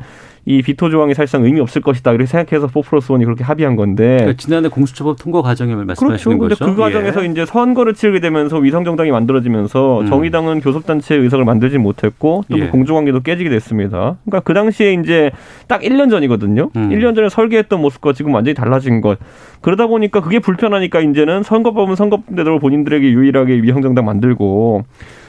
[0.49, 4.19] 이 비토 조항이 사실상 의미 없을 것이다 이렇게 생각해서 4 플러스 1이 그렇게 합의한 건데
[4.19, 6.65] 그러니까 지난해 공수처법 통과 과정을 말씀하시는 그렇죠.
[6.65, 6.73] 거죠.
[6.73, 7.27] 그 과정에서 예.
[7.29, 10.07] 이제 선거를 치르게 되면서 위성정당이 만들어지면서 음.
[10.07, 12.69] 정의당은 교섭단체 의석을 만들지 못했고 또 예.
[12.69, 14.19] 공조관계도 깨지게 됐습니다.
[14.25, 15.33] 그러니까 그 당시에 이제
[15.67, 16.71] 딱 1년 전이거든요.
[16.77, 16.91] 음.
[16.91, 19.19] 1년 전에 설계했던 모습과 지금 완전히 달라진 것.
[19.63, 24.85] 그러다 보니까 그게 불편하니까 이제는 선거법은 선거대로 본인들에게 유일하게 위성정당 만들고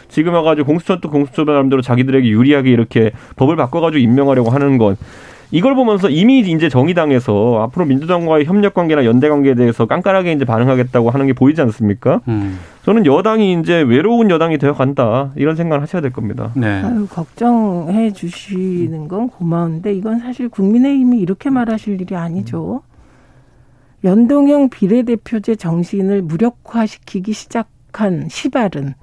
[0.10, 4.96] 지금 와가지고 공수처 또 공수처 사람대로 자기들에게 유리하게 이렇게 법을 바꿔가지고 임명하려고 하는 건
[5.52, 11.10] 이걸 보면서 이미 이제 정의당에서 앞으로 민주당과의 협력 관계나 연대 관계에 대해서 깐깐하게 이제 반응하겠다고
[11.10, 12.22] 하는 게 보이지 않습니까?
[12.28, 12.60] 음.
[12.84, 16.52] 저는 여당이 이제 외로운 여당이 되어 간다 이런 생각을 하셔야 될 겁니다.
[16.56, 16.82] 네.
[16.84, 22.82] 아유, 걱정해 주시는 건 고마운데 이건 사실 국민의힘이 이렇게 말하실 일이 아니죠.
[24.04, 28.94] 연동형 비례대표제 정신을 무력화시키기 시작한 시발은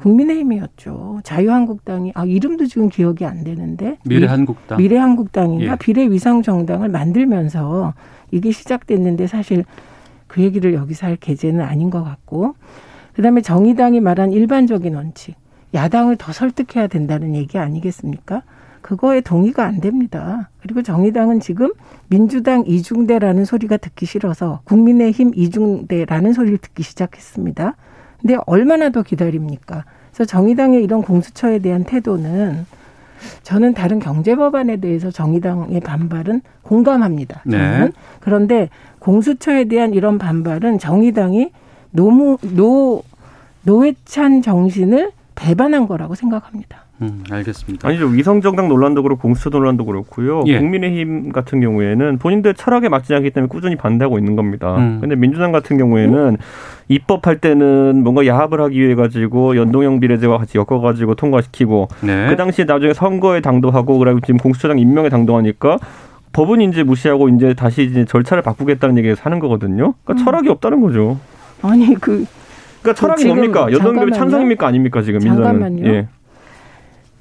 [0.00, 1.20] 국민의힘이었죠.
[1.24, 5.76] 자유한국당이 아 이름도 지금 기억이 안 되는데 미래한국당 미래한국당인가 예.
[5.76, 7.94] 비례위성정당을 만들면서
[8.30, 9.64] 이게 시작됐는데 사실
[10.26, 12.54] 그 얘기를 여기서 할 계제는 아닌 것 같고
[13.14, 15.34] 그다음에 정의당이 말한 일반적인 원칙
[15.74, 18.42] 야당을 더 설득해야 된다는 얘기 아니겠습니까?
[18.80, 20.48] 그거에 동의가 안 됩니다.
[20.62, 21.72] 그리고 정의당은 지금
[22.08, 27.76] 민주당 이중대라는 소리가 듣기 싫어서 국민의힘 이중대라는 소리를 듣기 시작했습니다.
[28.20, 29.84] 근데 얼마나 더 기다립니까?
[30.12, 32.66] 그래서 정의당의 이런 공수처에 대한 태도는
[33.42, 37.42] 저는 다른 경제 법안에 대해서 정의당의 반발은 공감합니다.
[37.44, 37.58] 네.
[37.58, 37.84] 저는.
[37.86, 37.92] 네.
[38.20, 41.50] 그런데 공수처에 대한 이런 반발은 정의당이
[41.90, 43.02] 노무 노
[43.62, 46.84] 노회찬 정신을 배반한 거라고 생각합니다.
[47.02, 47.88] 음, 알겠습니다.
[47.88, 48.06] 아니죠.
[48.06, 50.44] 위성정당 논란도 그렇고 공수처 논란도 그렇고요.
[50.46, 50.58] 예.
[50.58, 54.76] 국민의힘 같은 경우에는 본인들 철학에 맞지 않기 때문에 꾸준히 반대하고 있는 겁니다.
[54.76, 54.98] 음.
[55.00, 56.36] 근데 민주당 같은 경우에는 음?
[56.90, 62.26] 입법할 때는 뭔가 야합을 하기 위해 가지고 연동형 비례제와 같이 엮어 가지고 통과시키고 네.
[62.28, 65.78] 그 당시에 나중에 선거에 당도하고 그리고 지금 공수처장 임명에 당도하니까
[66.32, 69.94] 법은 이제 무시하고 이제 다시 이제 절차를 바꾸겠다는 얘기를 하는 거거든요.
[70.02, 70.24] 그러니까 음.
[70.24, 71.18] 철학이 없다는 거죠.
[71.62, 72.26] 아니 그
[72.82, 73.70] 그러니까 철학이 뭡니까?
[73.70, 75.60] 연동형 비례 찬성입니까 아닙니까 지금 민주당은?
[75.60, 75.86] 잠깐만요.
[75.86, 76.08] 예.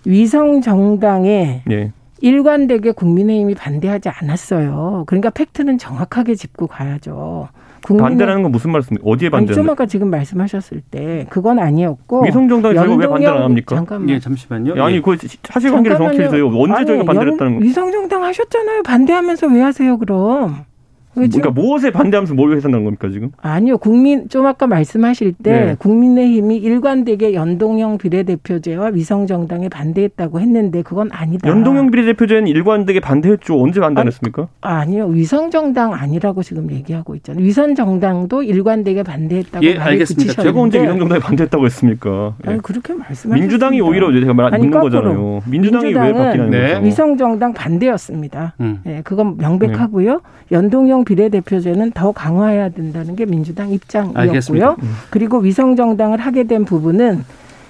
[0.05, 1.91] 위성 정당에 예.
[2.21, 5.03] 일관되게 국민의힘이 반대하지 않았어요.
[5.05, 7.49] 그러니까 팩트는 정확하게 짚고 가야죠.
[7.97, 9.09] 반대라는 건 무슨 말씀입니까?
[9.09, 9.55] 어디에 반대는?
[9.55, 13.75] 좀 아까 지금 말씀하셨을 때 그건 아니었고 위성정당이 저희가 왜 반대를 안 합니까?
[13.75, 14.09] 잠깐만.
[14.09, 14.81] 예, 잠시만요.
[14.83, 16.47] 아니 그 사실관계를 정확히 해서요.
[16.47, 17.61] 언제 아니, 저희가 반대를 했다는 거?
[17.63, 18.83] 위성정당 하셨잖아요.
[18.83, 20.65] 반대하면서 왜 하세요 그럼?
[21.13, 23.29] 그러니까 무엇에 반대하면서 뭘 해석한 겁니까 지금?
[23.41, 25.75] 아니요, 국민 좀 아까 말씀하실 때 네.
[25.79, 31.49] 국민의힘이 일관되게 연동형 비례대표제와 위성정당에 반대했다고 했는데 그건 아니다.
[31.49, 33.61] 연동형 비례대표제는 일관되게 반대했죠.
[33.61, 34.47] 언제 반대했습니까?
[34.61, 37.43] 아니, 요 위성정당 아니라고 지금 얘기하고 있잖아요.
[37.43, 40.41] 위성정당도 일관되게 반대했다고 예, 알겠습니다.
[40.41, 42.35] 제가 언제 위성정당에 반대했다고 했습니까?
[42.45, 42.51] 예.
[42.51, 43.39] 아니, 그렇게 말씀하셨습니다.
[43.39, 45.41] 민주당이 오히려 제가 말 묻는 거잖아요.
[45.47, 46.73] 민주당이 왜 바뀌는 네.
[46.73, 46.85] 거죠?
[46.85, 48.53] 위성정당 반대였습니다.
[48.59, 48.79] 음.
[48.85, 50.13] 예, 그건 명백하고요.
[50.13, 50.19] 네.
[50.51, 54.21] 연동형 비례대표제는 더 강화해야 된다는 게 민주당 입장이었고요.
[54.21, 54.71] 알겠습니다.
[54.81, 54.91] 음.
[55.09, 57.23] 그리고 위성 정당을 하게 된 부분은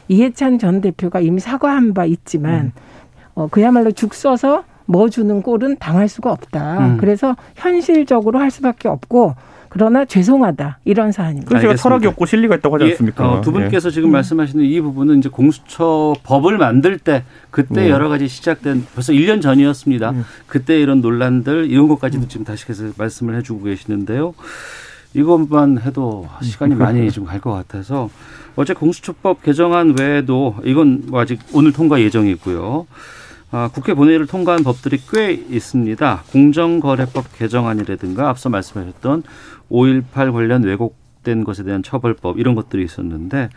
[0.08, 2.72] 이해찬 전 대표가 이미 사과한 바 있지만 음.
[3.36, 6.80] 어, 그야말로 죽 써서 뭐 주는 꼴은 당할 수가 없다.
[6.80, 6.98] 음.
[6.98, 9.36] 그래서 현실적으로 할 수밖에 없고
[9.70, 11.48] 그러나 죄송하다 이런 사안입니다.
[11.48, 13.24] 그래서 제가 철학이 없고 실리가 있다고 하지 예, 않습니까?
[13.24, 13.94] 예, 어, 두 분께서 예.
[13.94, 14.12] 지금 음.
[14.14, 17.90] 말씀하시는 이 부분은 이제 공수처 법을 만들 때 그때 음.
[17.90, 20.10] 여러 가지 시작된 벌써 1년 전이었습니다.
[20.12, 20.26] 음.
[20.48, 24.34] 그때 이런 논란들 이런 것까지도 지금 다시 계속 말씀을 해주고 계시는데요.
[25.14, 28.10] 이것만 해도 시간이 많이 좀 갈 것 같아서
[28.56, 32.86] 어제 공수처법 개정안 외에도 이건 뭐 아직 오늘 통과 예정이고요.
[33.52, 36.24] 아, 국회 본회의를 통과한 법들이 꽤 있습니다.
[36.32, 39.24] 공정거래법 개정안이라든가 앞서 말씀하셨던
[39.72, 43.50] 5.18 관련 왜곡된 것에 대한 처벌법 이런 것들이 있었는데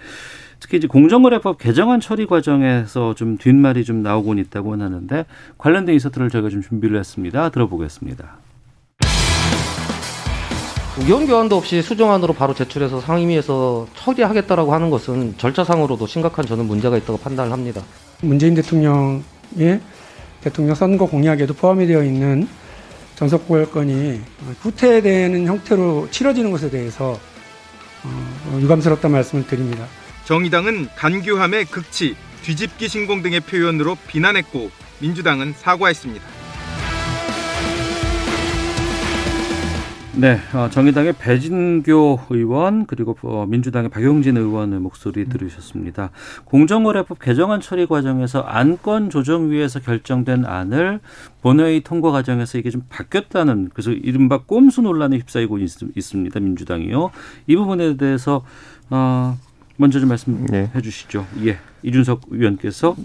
[0.60, 5.26] 특히 이제 공정거래법 개정안 처리 과정에서 좀 뒷말이 좀 나오곤 있다고 하는데
[5.58, 7.48] 관련된 인서트를 저희가 좀 준비를 했습니다.
[7.48, 8.36] 들어보겠습니다.
[10.98, 17.18] 의견 교환도 없이 수정안으로 바로 제출해서 상임위에서 처리하겠다라고 하는 것은 절차상으로도 심각한 저는 문제가 있다고
[17.18, 17.80] 판단을 합니다.
[18.20, 19.80] 문재인 대통령의
[20.42, 22.46] 대통령 선거 공약에도 포함이 되어 있는
[23.22, 24.20] 전속고발건이
[24.62, 27.20] 후퇴되는 형태로 치러지는 것에 대해서
[28.02, 29.86] 어, 유감스럽다 말씀을 드립니다.
[30.24, 36.41] 정의당은 간교함의 극치, 뒤집기 신공 등의 표현으로 비난했고 민주당은 사과했습니다.
[40.14, 46.10] 네, 어, 정의당의 배진교 의원 그리고 어, 민주당의 박용진 의원의 목소리 들으셨습니다.
[46.44, 51.00] 공정거래법 개정안 처리 과정에서 안건 조정위에서 결정된 안을
[51.40, 57.10] 본회의 통과 과정에서 이게 좀 바뀌었다는 그래서 이른바 꼼수 논란에 휩싸이고 있, 습니다 민주당이요.
[57.46, 58.44] 이 부분에 대해서
[58.90, 59.38] 어,
[59.78, 60.82] 먼저 좀 말씀해 네.
[60.82, 61.26] 주시죠.
[61.46, 62.96] 예, 이준석 의원께서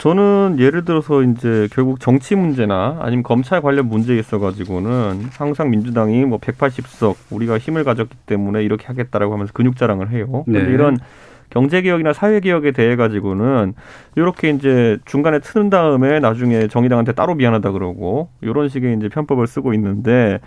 [0.00, 6.24] 저는 예를 들어서 이제 결국 정치 문제나 아니면 검찰 관련 문제에 있어 가지고는 항상 민주당이
[6.24, 10.44] 뭐 180석 우리가 힘을 가졌기 때문에 이렇게 하겠다라고 하면서 근육 자랑을 해요.
[10.46, 10.60] 네.
[10.60, 10.96] 근데 이런
[11.50, 13.74] 경제 개혁이나 사회 개혁에 대해 가지고는
[14.16, 19.74] 이렇게 이제 중간에 트는 다음에 나중에 정의당한테 따로 미안하다 그러고 이런 식의 이제 편법을 쓰고
[19.74, 20.40] 있는데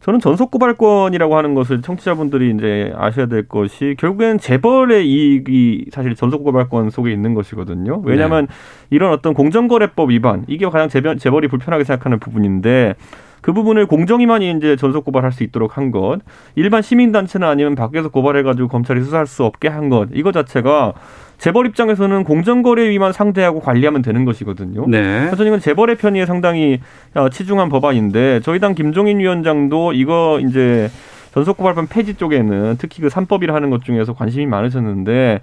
[0.00, 6.44] 저는 전속 고발권이라고 하는 것을 청취자분들이 이제 아셔야 될 것이 결국에는 재벌의 이익이 사실 전속
[6.44, 8.00] 고발권 속에 있는 것이거든요.
[8.04, 8.54] 왜냐하면 네.
[8.90, 12.94] 이런 어떤 공정거래법 위반 이게 가장 재벌, 재벌이 불편하게 생각하는 부분인데
[13.40, 16.18] 그 부분을 공정위만이 이제 전속 고발할 수 있도록 한 것,
[16.54, 20.94] 일반 시민단체나 아니면 밖에서 고발해가지고 검찰이 수사할 수 없게 한 것, 이거 자체가
[21.38, 24.86] 재벌 입장에서는 공정거래 위만 상대하고 관리하면 되는 것이거든요.
[24.88, 25.26] 네.
[25.26, 26.80] 그래서 이건 재벌의 편의에 상당히
[27.14, 30.90] 어, 치중한 법안인데 저희 당 김종인 위원장도 이거 이제
[31.32, 35.40] 전속고발권 폐지 쪽에는 특히 그 삼법이라 하는 것 중에서 관심이 많으셨는데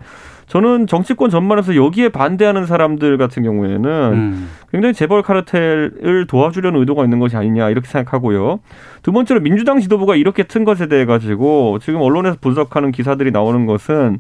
[0.48, 4.50] 저는 정치권 전반에서 여기에 반대하는 사람들 같은 경우에는 음.
[4.72, 8.60] 굉장히 재벌 카르텔을 도와주려는 의도가 있는 것이 아니냐 이렇게 생각하고요.
[9.02, 14.20] 두 번째로 민주당 지도부가 이렇게 튼 것에 대해 가지고 지금 언론에서 분석하는 기사들이 나오는 것은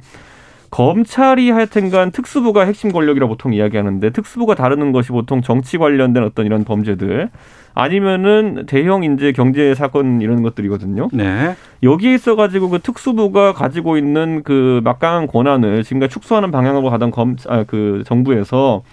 [0.75, 6.65] 검찰이 하여튼간 특수부가 핵심 권력이라 보통 이야기하는데 특수부가 다루는 것이 보통 정치 관련된 어떤 이런
[6.65, 7.29] 범죄들
[7.73, 11.07] 아니면은 대형 인재 경제 사건 이런 것들이거든요.
[11.13, 11.55] 네.
[11.81, 17.43] 여기에 있어 가지고 그 특수부가 가지고 있는 그 막강한 권한을 지금까지 축소하는 방향으로 가던 검그
[17.47, 17.63] 아,
[18.03, 18.83] 정부에서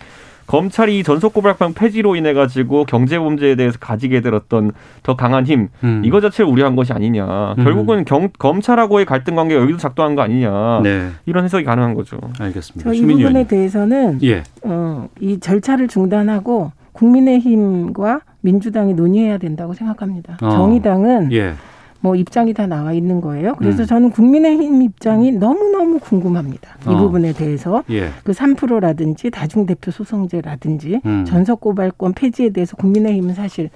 [0.53, 5.69] 검찰이 전속 고발방 폐지로 인해 가지고 경제 범죄에 대해서 가지게 될 어떤 더 강한 힘
[5.83, 6.03] 음.
[6.05, 7.55] 이거 자체를 우려한 것이 아니냐.
[7.57, 7.65] 음.
[7.65, 10.81] 결국은 경, 검찰하고의 갈등 관계가 여기도 작동한 거 아니냐.
[10.83, 11.09] 네.
[11.25, 12.19] 이런 해석이 가능한 거죠.
[12.39, 12.93] 알겠습니다.
[12.93, 14.43] 이 부분에 대해서는 예.
[14.63, 20.37] 어, 이 절차를 중단하고 국민의힘과 민주당이 논의해야 된다고 생각합니다.
[20.43, 20.51] 어.
[20.51, 21.55] 정의당은 예.
[22.03, 23.55] 뭐 입장이 다 나와 있는 거예요.
[23.55, 23.87] 그래서 음.
[23.87, 26.77] 저는 국민의힘 입장이 너무너무 궁금합니다.
[26.85, 26.97] 이 어.
[26.97, 28.09] 부분에 대해서 예.
[28.25, 31.25] 그 3%라든지 다중대표 소송제라든지 음.
[31.25, 33.71] 전석 고발권 폐지에 대해서 국민의힘은 사실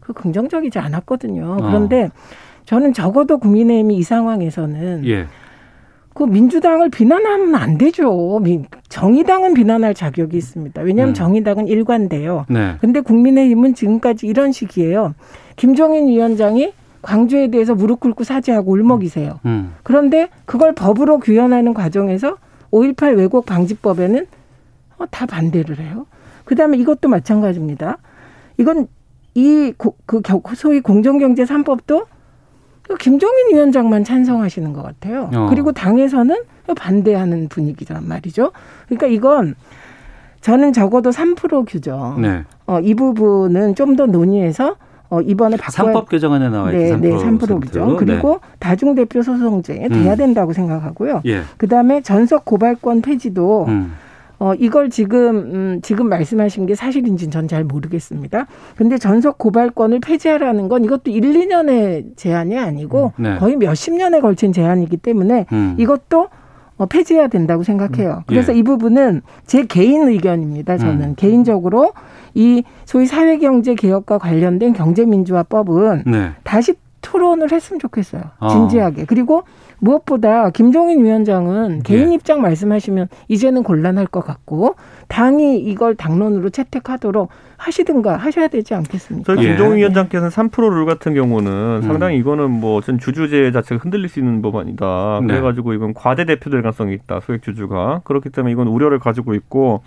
[0.00, 1.52] 그 긍정적이지 않았거든요.
[1.52, 1.56] 어.
[1.56, 2.10] 그런데
[2.64, 5.26] 저는 적어도 국민의힘이 이 상황에서는 예.
[6.14, 8.40] 그 민주당을 비난하면 안 되죠.
[8.88, 10.82] 정의당은 비난할 자격이 있습니다.
[10.82, 11.14] 왜냐하면 음.
[11.14, 12.44] 정의당은 일관돼요.
[12.48, 12.74] 네.
[12.80, 15.14] 근데 국민의힘은 지금까지 이런 식이에요.
[15.54, 19.40] 김종인 위원장이 광주에 대해서 무릎 꿇고 사죄하고 울먹이세요.
[19.46, 19.74] 음.
[19.82, 22.36] 그런데 그걸 법으로 규현하는 과정에서
[22.70, 24.26] 5.18 왜곡 방지법에는
[24.98, 26.06] 어, 다 반대를 해요.
[26.44, 27.98] 그 다음에 이것도 마찬가지입니다.
[28.56, 28.88] 이건
[29.34, 29.92] 이그
[30.56, 32.06] 소위 공정경제 3법도
[32.98, 35.30] 김종인 위원장만 찬성하시는 것 같아요.
[35.34, 35.46] 어.
[35.50, 36.36] 그리고 당에서는
[36.76, 38.52] 반대하는 분위기란 말이죠.
[38.86, 39.54] 그러니까 이건
[40.40, 42.20] 저는 적어도 3% 규정.
[42.20, 42.44] 네.
[42.66, 44.76] 어, 이 부분은 좀 더 논의해서
[45.10, 47.96] 어, 이번에 바꿔야 상법 개정안에 나와 있는 네, 3%, 네, 3%죠.
[47.98, 48.48] 그리고 네.
[48.58, 50.16] 다중 대표 소송제 돼야 음.
[50.16, 51.22] 된다고 생각하고요.
[51.26, 51.40] 예.
[51.56, 53.94] 그다음에 전속 고발권 폐지도 음.
[54.40, 58.46] 어, 이걸 지금, 음, 지금 말씀하신 게 사실인지는 전 잘 모르겠습니다.
[58.76, 63.22] 근데 전속 고발권을 폐지하라는 건 이것도 1, 2년의 제한이 아니고 음.
[63.22, 63.36] 네.
[63.38, 65.74] 거의 몇십 년에 걸친 제한이기 때문에 음.
[65.78, 66.28] 이것도
[66.76, 68.18] 어, 폐지해야 된다고 생각해요.
[68.18, 68.22] 음.
[68.28, 68.58] 그래서 예.
[68.58, 70.76] 이 부분은 제 개인 의견입니다.
[70.78, 71.14] 저는 음.
[71.16, 71.92] 개인적으로
[72.34, 76.32] 이 소위 사회경제 개혁과 관련된 경제민주화법은 네.
[76.44, 78.22] 다시 토론을 했으면 좋겠어요.
[78.40, 78.48] 어.
[78.48, 79.02] 진지하게.
[79.02, 79.04] 어.
[79.08, 79.44] 그리고
[79.78, 82.14] 무엇보다 김종인 위원장은 개인 예.
[82.16, 84.74] 입장 말씀하시면 이제는 곤란할 것 같고
[85.06, 89.34] 당이 이걸 당론으로 채택하도록 하시든가 하셔야 되지 않겠습니까?
[89.34, 89.78] 저희 김종인 예.
[89.78, 91.82] 위원장께서는 3%룰 같은 경우는 음.
[91.82, 95.20] 상당히 이거는 뭐 전 주주제 자체가 흔들릴 수 있는 법안이다.
[95.22, 95.26] 네.
[95.28, 97.20] 그래가지고 이건 과대 대표될 가능성이 있다.
[97.20, 99.82] 소액 주주가 그렇기 때문에 이건 우려를 가지고 있고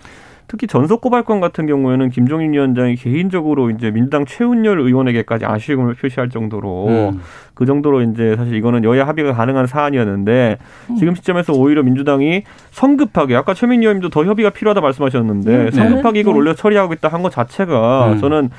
[0.51, 6.87] 특히 전속 고발권 같은 경우에는 김종인 위원장이 개인적으로 이제 민주당 최은열 의원에게까지 아쉬움을 표시할 정도로
[6.89, 7.21] 음.
[7.53, 10.57] 그 정도로 이제 사실 이거는 여야 합의가 가능한 사안이었는데
[10.89, 10.95] 음.
[10.97, 15.71] 지금 시점에서 오히려 민주당이 성급하게 아까 최민희 의원님도 더 협의가 필요하다 말씀하셨는데 음.
[15.71, 16.39] 성급하게 이걸 네.
[16.39, 18.17] 올려 처리하고 있다 한 것 자체가 음.
[18.19, 18.49] 저는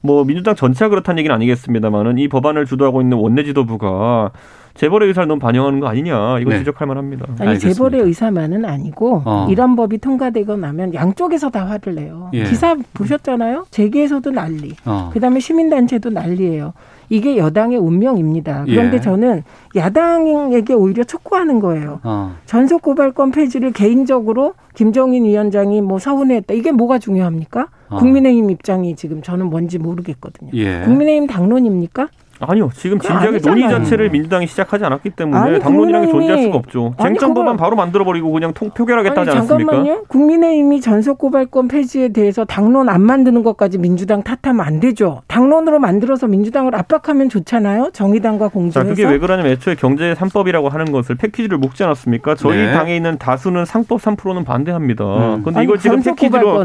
[0.00, 4.30] 뭐 민주당 전체가 그렇다는 얘기는 아니겠습니다만은 이 법안을 주도하고 있는 원내 지도부가
[4.74, 6.58] 재벌의 의사를 너무 반영하는 거 아니냐 이거 네.
[6.58, 7.26] 지적할 만합니다.
[7.38, 7.74] 아니 알겠습니다.
[7.74, 9.46] 재벌의 의사만은 아니고 어.
[9.50, 12.30] 이런 법이 통과되고 나면 양쪽에서 다 화를 내요.
[12.32, 12.44] 예.
[12.44, 13.66] 기사 보셨잖아요.
[13.70, 14.74] 재계에서도 난리.
[14.84, 15.10] 어.
[15.12, 16.72] 그다음에 시민단체도 난리예요.
[17.10, 18.64] 이게 여당의 운명입니다.
[18.66, 19.00] 그런데 예.
[19.00, 19.42] 저는
[19.76, 22.00] 야당에게 오히려 촉구하는 거예요.
[22.04, 22.34] 어.
[22.46, 26.54] 전속 고발권 폐지를 개인적으로 김정인 위원장이 뭐 서운해했다.
[26.54, 27.68] 이게 뭐가 중요합니까?
[27.90, 27.98] 어.
[27.98, 30.52] 국민의힘 입장이 지금 저는 뭔지 모르겠거든요.
[30.54, 30.80] 예.
[30.84, 32.08] 국민의힘 당론입니까?
[32.48, 32.70] 아니요.
[32.74, 36.94] 지금 진지하게 논의 자체를 민주당이 시작하지 않았기 때문에 아니, 당론이라는 게 존재할 수가 없죠.
[37.00, 39.72] 쟁점 법안 바로 만들어버리고 그냥 통 표결하겠다 하지 않습니까?
[39.72, 40.04] 잠깐만요.
[40.08, 45.22] 국민의힘이 전속고발권 폐지에 대해서 당론 안 만드는 것까지 민주당 탓하면 안 되죠.
[45.28, 47.90] 당론으로 만들어서 민주당을 압박하면 좋잖아요.
[47.92, 48.80] 정의당과 공조해서.
[48.80, 52.34] 자, 그게 왜 그러냐면 애초에 경제 3법이라고 하는 것을 패키지를 묶지 않았습니까?
[52.34, 52.72] 저희 네.
[52.72, 55.04] 당에 있는 다수는 상법 3%는 반대합니다.
[55.04, 55.42] 음.
[55.42, 56.64] 근데 이걸 지금 패키지로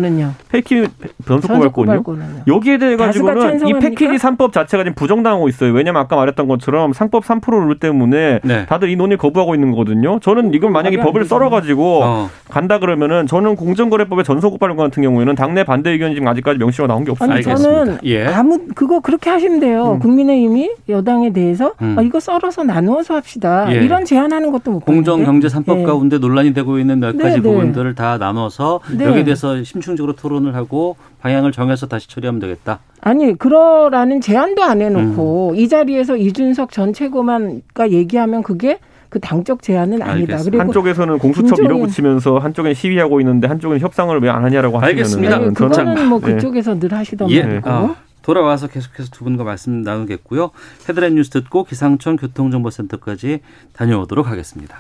[0.49, 0.87] 패키
[1.25, 2.03] 전속고발권요?
[2.47, 5.66] 여기에 대해 가지고는 이 패키지 3법 자체가 지금 부정당하고 있어요.
[5.67, 5.73] 있어요.
[5.73, 8.65] 왜냐면 아까 말했던 것처럼 상법 3%룰 때문에 네.
[8.65, 10.19] 다들 이 논의 거부하고 있는 거거든요.
[10.19, 12.29] 저는 이건 만약에 법을 썰어가지고 어.
[12.49, 17.11] 간다 그러면은 저는 공정거래법의 전소고발권 같은 경우에는 당내 반대 의견이 지금 아직까지 명시가 나온 게
[17.11, 17.31] 없어요.
[17.31, 18.25] 아니, 저는 예.
[18.25, 19.93] 아무 그거 그렇게 하시면 돼요.
[19.93, 19.99] 음.
[19.99, 21.95] 국민의힘이 여당에 대해서 음.
[21.97, 23.67] 아, 이거 썰어서 나누어서 합시다.
[23.71, 23.83] 예.
[23.83, 25.83] 이런 제안하는 것도 못 공정경제 3법 예.
[25.83, 27.41] 가운데 논란이 되고 있는 몇 가지 네, 네.
[27.41, 29.05] 부분들을 다 나눠서 네.
[29.05, 32.79] 여기에 대해서 심층적으로 토론을 하고 방향을 정해서 다시 처리하면 되겠다.
[33.01, 35.55] 아니 그러라는 제안도 안 해놓고 음.
[35.57, 38.77] 이 자리에서 이준석 전 최고만가 얘기하면 그게
[39.09, 40.11] 그 당적 제안은 아니다.
[40.11, 40.43] 알겠습니다.
[40.43, 45.33] 그리고 한쪽에서는 공수처 밀어붙이면서 한쪽은 시위하고 있는데 한쪽은 협상을 왜 안 하냐라고 알겠습니다.
[45.35, 46.33] 하시면은 그거는 뭐 네.
[46.33, 47.43] 그쪽에서 늘 하시던 예.
[47.43, 47.69] 말이고.
[47.69, 50.51] 아, 돌아와서 계속해서 두 분과 말씀 나누겠고요.
[50.87, 53.39] 헤드라인 뉴스 듣고 기상청 교통정보센터까지
[53.73, 54.79] 다녀오도록 하겠습니다.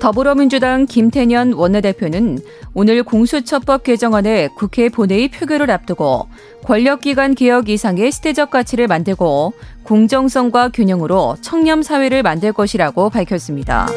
[0.00, 2.38] 더불어민주당 김태년 원내대표는
[2.72, 6.26] 오늘 공수처법 개정안에 국회 본회의 표결을 앞두고
[6.70, 13.88] 권력기관 개혁 이상의 시대적 가치를 만들고 공정성과 균형으로 청렴 사회를 만들 것이라고 밝혔습니다.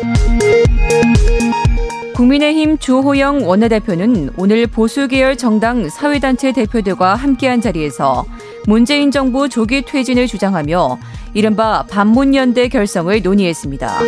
[2.16, 8.26] 국민의힘 주호영 원내대표는 오늘 보수계열 정당 사회단체 대표들과 함께한 자리에서
[8.66, 10.98] 문재인 정부 조기 퇴진을 주장하며
[11.36, 14.00] 이른바 반문연대 결성을 논의했습니다.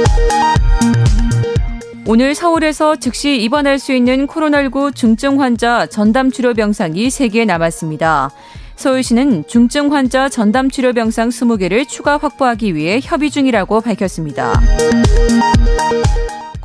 [2.08, 8.30] 오늘 서울에서 즉시 입원할 수 있는 코로나19 중증 환자 전담 치료 병상이 3개 남았습니다.
[8.76, 14.54] 서울시는 중증 환자 전담 치료 병상 20개를 추가 확보하기 위해 협의 중이라고 밝혔습니다.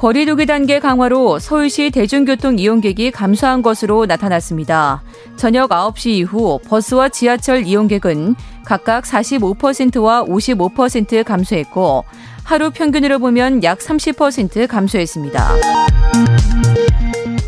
[0.01, 5.03] 거리두기 단계 강화로 서울시 대중교통 이용객이 감소한 것으로 나타났습니다.
[5.37, 8.35] 저녁 9시 이후 버스와 지하철 이용객은
[8.65, 12.05] 각각 45%와 55% 감소했고
[12.45, 15.51] 하루 평균으로 보면 약 30% 감소했습니다.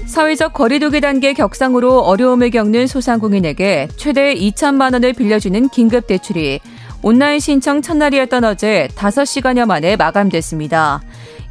[0.04, 6.60] 사회적 거리두기 단계 격상으로 어려움을 겪는 소상공인에게 최대 2천만 원을 빌려주는 긴급 대출이
[7.00, 11.00] 온라인 신청 첫날이었던 어제 5시간여 만에 마감됐습니다.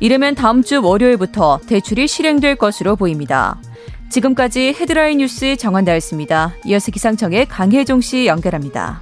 [0.01, 3.61] 이르면 다음 주 월요일부터 대출이 실행될 것으로 보입니다.
[4.09, 6.55] 지금까지 헤드라인 뉴스 정한다였습니다.
[6.65, 9.01] 이어서 기상청의 강혜종 씨 연결합니다.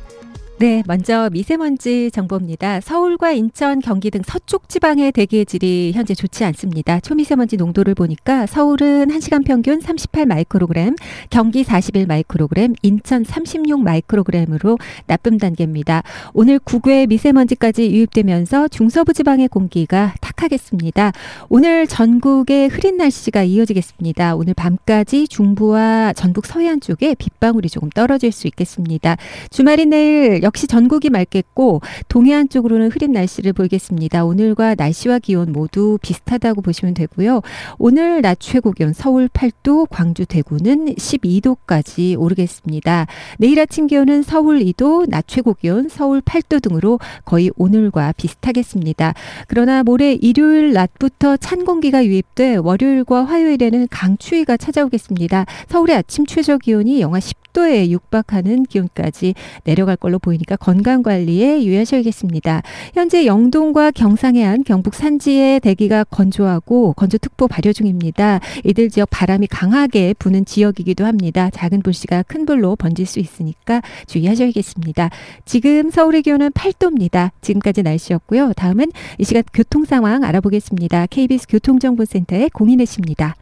[0.60, 2.82] 네, 먼저 미세먼지 정보입니다.
[2.82, 7.00] 서울과 인천, 경기 등 서쪽 지방의 대기질이 현재 좋지 않습니다.
[7.00, 10.98] 초미세먼지 농도를 보니까 서울은 1시간 평균 38 마이크로그램,
[11.30, 16.04] 경기 41 마이크로그램, 인천 36 마이크로그램으로 나쁨 단계입니다.
[16.34, 21.14] 오늘 국외 미세먼지까지 유입되면서 중서부 지방의 공기가 탁하겠습니다.
[21.48, 24.36] 오늘 전국에 흐린 날씨가 이어지겠습니다.
[24.36, 29.16] 오늘 밤까지 중부와 전북 서해안 쪽에 빗방울이 조금 떨어질 수 있겠습니다.
[29.52, 34.26] 주말인 내일 역시 전국이 맑겠고 동해안 쪽으로는 흐린 날씨를 보이겠습니다.
[34.26, 37.42] 오늘과 날씨와 기온 모두 비슷하다고 보시면 되고요.
[37.78, 43.06] 오늘 낮 최고 기온 서울 8도, 광주 대구는 12도까지 오르겠습니다.
[43.38, 49.14] 내일 아침 기온은 서울 2도, 낮 최고 기온 서울 8도 등으로 거의 오늘과 비슷하겠습니다.
[49.48, 55.46] 그러나 모레 일요일 낮부터 찬 공기가 유입돼 월요일과 화요일에는 강추위가 찾아오겠습니다.
[55.68, 62.62] 서울의 아침 최저 기온이 영하 10도 10도에 육박하는 기온까지 내려갈 걸로 보이니까 건강 관리에 유의하셔야겠습니다.
[62.94, 68.40] 현재 영동과 경상해안, 경북 산지의 대기가 건조하고 건조특보 발효 중입니다.
[68.64, 71.50] 이들 지역 바람이 강하게 부는 지역이기도 합니다.
[71.50, 75.10] 작은 불씨가 큰 불로 번질 수 있으니까 주의하셔야겠습니다.
[75.46, 77.32] 지금 서울의 기온은 8도입니다.
[77.42, 78.54] 지금까지 날씨였고요.
[78.54, 81.08] 다음은 이 시간 교통 상황 알아보겠습니다.
[81.08, 83.36] KBS 교통정보센터의 공인혜 씨입니다.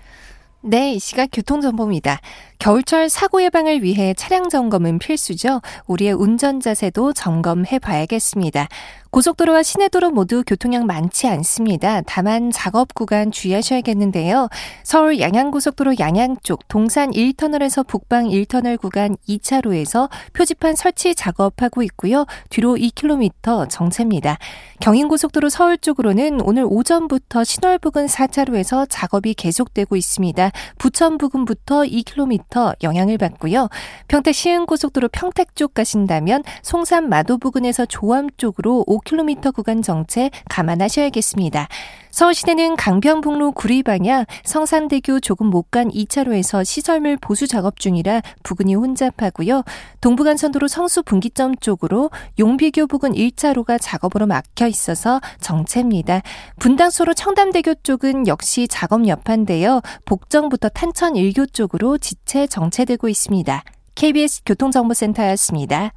[0.62, 2.20] 네, 이 시각 교통정보입니다.
[2.58, 5.62] 겨울철 사고 예방을 위해 차량 점검은 필수죠.
[5.86, 8.68] 우리의 운전 자세도 점검해 봐야겠습니다.
[9.12, 12.02] 고속도로와 시내도로 모두 교통량 많지 않습니다.
[12.02, 14.50] 다만 작업 구간 주의하셔야겠는데요.
[14.84, 22.26] 서울 양양고속도로 양양 쪽 동산 1터널에서 북방 1터널 구간 2차로에서 표지판 설치 작업하고 있고요.
[22.50, 24.38] 뒤로 2km 정체입니다.
[24.80, 30.52] 경인고속도로 서울 쪽으로는 오늘 오전부터 신월 부근 4차로에서 작업이 계속되고 있습니다.
[30.78, 33.70] 부천 부근부터 2km 영향을 받고요.
[34.08, 41.68] 평택 시흥고속도로 평택 쪽 가신다면 송산 마도 부근에서 조암 쪽으로 5km 구간 정체 감안하셔야겠습니다.
[42.12, 49.64] 서울시내는 강변북로 구리 방향 성산대교 조금 못 간 2차로에서 시설물 보수 작업 중이라 부근이 혼잡하고요.
[50.00, 56.22] 동부간선도로 성수 분기점 쪽으로 용비교 부근 1차로가 작업으로 막혀 있어서 정체입니다.
[56.60, 59.82] 분당소로 청담대교 쪽은 역시 작업 여파인데요.
[60.06, 63.64] 복정부터 탄천 1교 쪽으로 지체 정체되고 있습니다.
[63.96, 65.92] KBS 교통정보센터였습니다.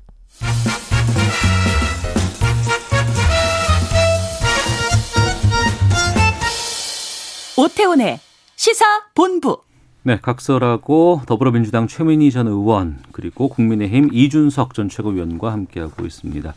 [7.61, 8.19] 오태훈의
[8.57, 9.59] 시사본부.
[10.03, 16.55] 네, 각설하고 더불어민주당 최민희 전 의원 그리고 국민의힘 이준석 전 최고위원과 함께하고 있습니다.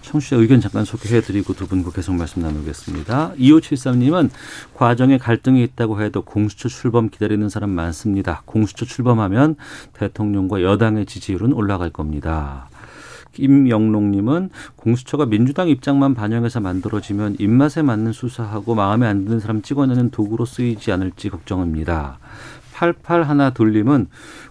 [0.00, 3.34] 청취자 의견 잠깐 소개해드리고 두 분과 계속 말씀 나누겠습니다.
[3.34, 4.30] 2573님은
[4.74, 8.40] 과정에 갈등이 있다고 해도 공수처 출범 기다리는 사람 많습니다.
[8.46, 9.56] 공수처 출범하면
[9.92, 12.70] 대통령과 여당의 지지율은 올라갈 겁니다.
[13.32, 20.44] 김영롱님은 공수처가 민주당 입장만 반영해서 만들어지면 입맛에 맞는 수사하고 마음에 안 드는 사람 찍어내는 도구로
[20.44, 22.18] 쓰이지 않을지 걱정합니다.
[22.74, 24.06] 88 하나 돌림은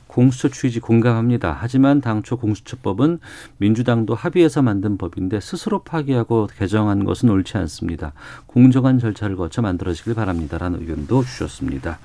[0.07, 1.55] 공수처 취지 공감합니다.
[1.59, 3.19] 하지만 당초 공수처법은
[3.57, 8.13] 민주당도 합의해서 만든 법인데 스스로 파기하고 개정한 것은 옳지 않습니다.
[8.47, 11.99] 공정한 절차를 거쳐 만들어지길 바랍니다라는 의견도 주셨습니다.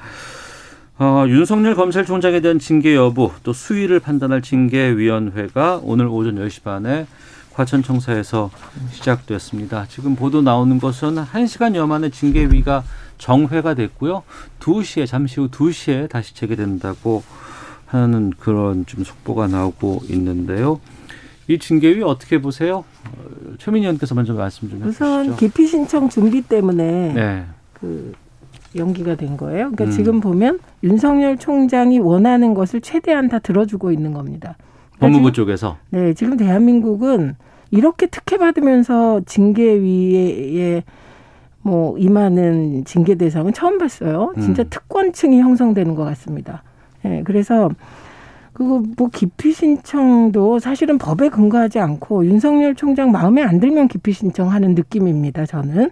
[1.03, 7.09] 어, 윤석열 검찰총장에 대한 징계 여부 또 수위를 판단할 징계위원회가 오늘 오전 10시 반에
[7.55, 8.53] 과천청사에서
[8.93, 9.87] 시작됐습니다.
[9.89, 12.85] 지금 보도 나오는 것은 1시간여 만에 징계위가
[13.19, 14.23] 정회가 됐고요.
[14.61, 17.25] 2시에 잠시 후 2시에 다시 재개된다고
[17.87, 20.81] 하는 그런 좀 속보가 나오고 있는데요.
[21.49, 22.85] 이 징계위 어떻게 보세요?
[23.07, 25.05] 어, 최민희 의원께서 먼저 말씀 좀 해주시죠.
[25.05, 27.47] 우선 기피 신청 준비 때문에 네.
[27.73, 28.13] 그
[28.77, 29.71] 연기가 된 거예요.
[29.71, 29.91] 그러니까 음.
[29.91, 34.57] 지금 보면 윤석열 총장이 원하는 것을 최대한 다 들어주고 있는 겁니다.
[34.97, 35.77] 그러니까 법무부 지금, 쪽에서.
[35.91, 37.37] 네, 지금 대한민국은
[37.71, 40.83] 이렇게 특혜 받으면서 징계위에
[41.63, 44.33] 뭐 임하는 징계 대상은 처음 봤어요.
[44.41, 44.67] 진짜 음.
[44.69, 46.63] 특권층이 형성되는 것 같습니다.
[47.05, 47.71] 예, 네, 그래서
[48.53, 54.75] 그거 뭐 기피 신청도 사실은 법에 근거하지 않고 윤석열 총장 마음에 안 들면 기피 신청하는
[54.75, 55.47] 느낌입니다.
[55.47, 55.91] 저는 예,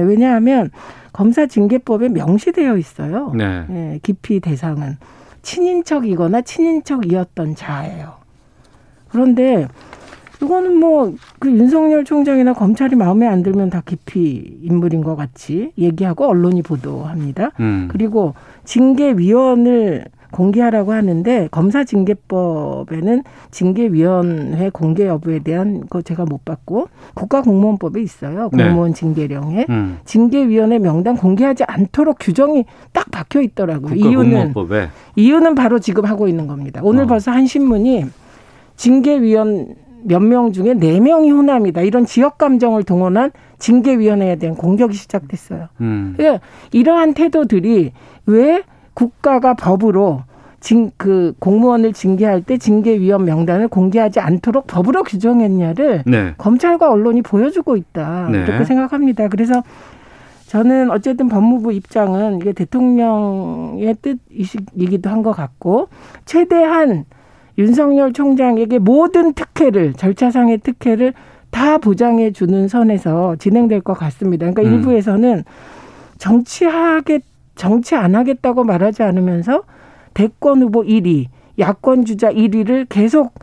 [0.00, 0.70] 왜냐하면
[1.12, 3.32] 검사 징계법에 명시되어 있어요.
[3.34, 3.64] 네.
[3.70, 4.96] 예, 기피 대상은
[5.42, 8.14] 친인척이거나 친인척이었던 자예요.
[9.08, 9.68] 그런데
[10.42, 11.12] 이거는 뭐
[11.42, 17.50] 그 윤석열 총장이나 검찰이 마음에 안 들면 다 기피 인물인 것 같이 얘기하고 언론이 보도합니다.
[17.58, 17.88] 음.
[17.90, 18.34] 그리고
[18.64, 28.50] 징계위원을 공개하라고 하는데 검사 징계법에는 징계위원회 공개 여부에 대한 거 제가 못 봤고 국가공무원법에 있어요.
[28.52, 28.64] 네.
[28.64, 29.98] 공무원 징계령에 음.
[30.04, 33.94] 징계위원회 명단 공개하지 않도록 규정이 딱 박혀 있더라고요.
[33.94, 34.54] 이유는
[35.16, 36.80] 이유는 바로 지금 하고 있는 겁니다.
[36.82, 37.06] 오늘 어.
[37.06, 38.06] 벌써 한 신문이
[38.76, 41.82] 징계위원 몇 명 중에 네 명이 호남이다.
[41.82, 45.68] 이런 지역 감정을 동원한 징계위원회에 대한 공격이 시작됐어요.
[45.80, 46.14] 음.
[46.16, 47.92] 그러니까 이러한 태도들이
[48.26, 48.62] 왜
[48.94, 50.22] 국가가 법으로
[50.60, 56.34] 징, 그 공무원을 징계할 때 징계 위원 명단을 공개하지 않도록 법으로 규정했냐를 네.
[56.38, 58.28] 검찰과 언론이 보여주고 있다.
[58.30, 58.44] 네.
[58.44, 59.26] 이렇게 생각합니다.
[59.28, 59.62] 그래서
[60.46, 65.88] 저는 어쨌든 법무부 입장은 이게 대통령의 뜻이기도 한 것 같고
[66.26, 67.06] 최대한
[67.58, 71.12] 윤석열 총장에게 모든 특혜를 절차상의 특혜를
[71.50, 74.50] 다 보장해 주는 선에서 진행될 것 같습니다.
[74.50, 74.74] 그러니까 음.
[74.78, 75.44] 일부에서는
[76.18, 77.20] 정치하게
[77.62, 79.62] 정치 안 하겠다고 말하지 않으면서
[80.14, 81.26] 대권 후보 1위,
[81.60, 83.34] 야권 주자 1위를 계속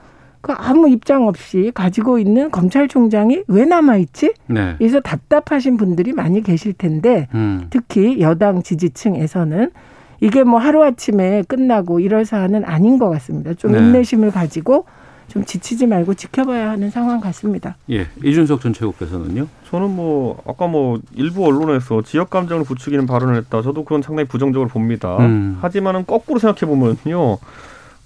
[0.41, 4.33] 그 아무 입장 없이 가지고 있는 검찰총장이 왜 남아있지?
[4.47, 4.75] 네.
[4.77, 7.67] 그래서 답답하신 분들이 많이 계실 텐데 음.
[7.69, 9.71] 특히 여당 지지층에서는
[10.19, 13.53] 이게 뭐 하루아침에 끝나고 이럴 사안은 아닌 것 같습니다.
[13.53, 13.79] 좀 네.
[13.79, 14.83] 인내심을 가지고
[15.29, 17.77] 좀 지치지 말고 지켜봐야 하는 상황 같습니다.
[17.89, 19.47] 예, 이준석 전 최고께서는요?
[19.69, 23.61] 저는 뭐 아까 뭐 일부 언론에서 지역 감정을 부추기는 발언을 했다.
[23.61, 25.17] 저도 그건 상당히 부정적으로 봅니다.
[25.19, 25.57] 음.
[25.61, 27.37] 하지만은 거꾸로 생각해 보면요.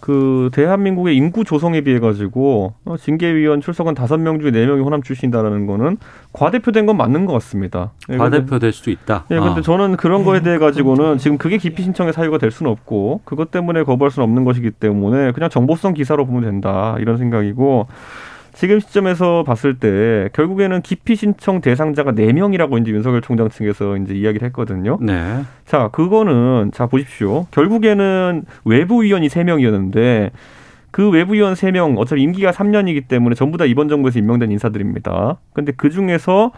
[0.03, 5.01] 그 대한민국의 인구 조성에 비해 가지고 어, 징계위원 출석한 다섯 명 중에 네 명이 호남
[5.01, 5.95] 출신이다라는 거는
[6.33, 7.93] 과대표된 건 맞는 것 같습니다.
[8.09, 9.23] 예, 과대표될 수도 있다.
[9.31, 9.61] 예, 근데 아.
[9.61, 13.83] 저는 그런 거에 대해 가지고는 지금 그게 기피 신청의 사유가 될 수는 없고 그것 때문에
[13.83, 17.87] 거부할 수는 없는 것이기 때문에 그냥 정보성 기사로 보면 된다 이런 생각이고
[18.53, 24.45] 지금 시점에서 봤을 때 결국에는 기피 신청 대상자가 네명이라고 이제 윤석열 총장 측에서 이제 이야기를
[24.47, 24.97] 했거든요.
[25.01, 25.41] 네.
[25.65, 27.47] 자, 그거는 자 보십시오.
[27.51, 30.31] 결국에는 외부 위원이 세명이었는데
[30.91, 35.37] 그 외부 위원 세명 어차피 임기가 삼년이기 때문에 전부 다 이번 정부에서 임명된 인사들입니다.
[35.53, 36.51] 근데 그 중에서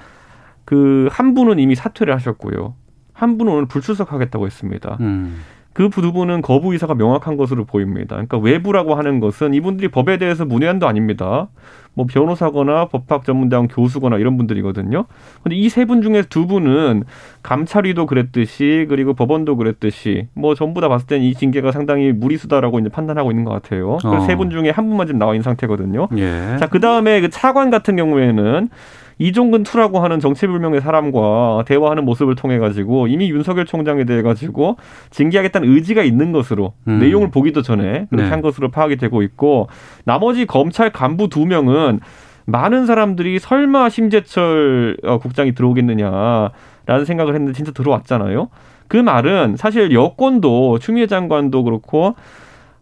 [0.65, 2.73] 그 한 분은 이미 사퇴를 하셨고요.
[3.13, 4.97] 한 분은 오늘 불출석하겠다고 했습니다.
[4.99, 5.37] 음.
[5.75, 8.15] 그두 분은 거부 의사가 명확한 것으로 보입니다.
[8.15, 11.49] 그러니까 외부라고 하는 것은 이분들이 법에 대해서 문외한도 아닙니다.
[11.93, 15.05] 뭐 변호사거나 법학 전문대학 교수거나 이런 분들이거든요.
[15.43, 17.03] 근데 이 세 분 중에 두 분은
[17.43, 22.89] 감찰위도 그랬듯이 그리고 법원도 그랬듯이 뭐 전부 다 봤을 땐 이 징계가 상당히 무리수다라고 이제
[22.89, 23.97] 판단하고 있는 것 같아요.
[24.03, 24.19] 어.
[24.21, 26.07] 세분 중에 한 분만 지금 나와 있는 상태거든요.
[26.17, 26.57] 예.
[26.59, 28.69] 자, 그 다음에 그 차관 같은 경우에는
[29.17, 34.77] 이종근 투라고 하는 정체불명의 사람과 대화하는 모습을 통해 가지고 이미 윤석열 총장에 대해 가지고
[35.11, 36.99] 징계하겠다는 의지가 있는 것으로 음.
[36.99, 38.29] 내용을 보기도 전에 그렇게 네.
[38.29, 39.67] 한 것으로 파악이 되고 있고
[40.03, 42.01] 나머지 검찰 간부 두 명은
[42.45, 48.49] 많은 사람들이 설마 심재철 어, 국장이 들어오겠느냐라는 생각을 했는데 진짜 들어왔잖아요.
[48.87, 52.15] 그 말은 사실 여권도 추미애 장관도 그렇고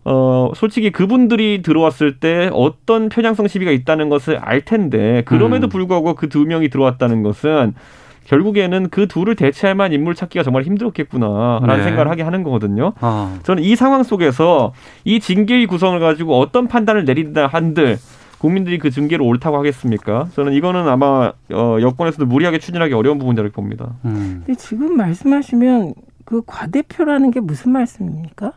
[0.06, 5.70] 어, 솔직히 그분들이 들어왔을 때 어떤 편향성 시비가 있다는 것을 알 텐데, 그럼에도 음.
[5.70, 7.74] 불구하고 그 두 명이 들어왔다는 것은
[8.26, 11.84] 결국에는 그 둘을 대체할 만한 인물 찾기가 정말 힘들었겠구나라는 네.
[11.84, 12.93] 생각을 하게 하는 거거든요.
[13.01, 13.38] 아.
[13.43, 14.74] 저는 이 상황 속에서
[15.04, 17.97] 이 징계위 구성을 가지고 어떤 판단을 내린다 한들
[18.39, 20.28] 국민들이 그 징계를 옳다고 하겠습니까?
[20.36, 23.91] 저는 이거는 아마 어, 여권에서도 무리하게 추진하기 어려운 부분이라고 봅니다.
[24.06, 24.43] 음.
[24.45, 25.93] 근데 지금 말씀하시면
[26.26, 28.54] 그 과대표라는 게 무슨 말씀입니까?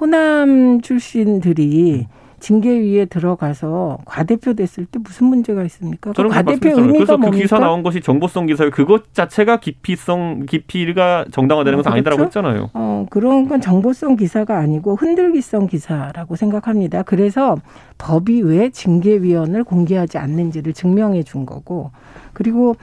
[0.00, 2.06] 호남 출신들이
[2.38, 6.12] 징계위에 들어가서 과대표 됐을 때 무슨 문제가 있습니까?
[6.12, 8.70] 그 과대표 의미가 그래서 그 기사 나온 것이 정보성 기사예요.
[8.70, 11.96] 그것 자체가 깊이성 깊이가 정당화되는 것은 어, 그렇죠?
[11.96, 12.70] 아니다라고 했잖아요.
[12.74, 17.02] 어, 그런 건 정보성 기사가 아니고 흔들기성 기사라고 생각합니다.
[17.02, 17.56] 그래서
[17.98, 21.90] 법이 왜 징계위원을 공개하지 않는지를 증명해 준 거고
[22.34, 22.76] 그리고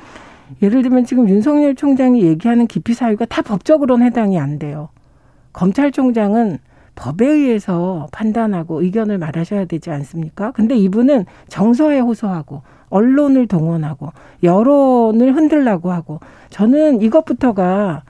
[0.62, 4.90] 예를 들면 지금 윤석열 총장이 얘기하는 기피 사유가 다 법적으로는 해당이 안 돼요.
[5.54, 6.58] 검찰총장은
[6.96, 10.52] 법에 의해서 판단하고 의견을 말하셔야 되지 않습니까?
[10.52, 14.12] 근데 이분은 정서에 호소하고 언론을 동원하고
[14.44, 16.20] 여론을 흔들라고 하고
[16.50, 18.04] 저는 이것부터가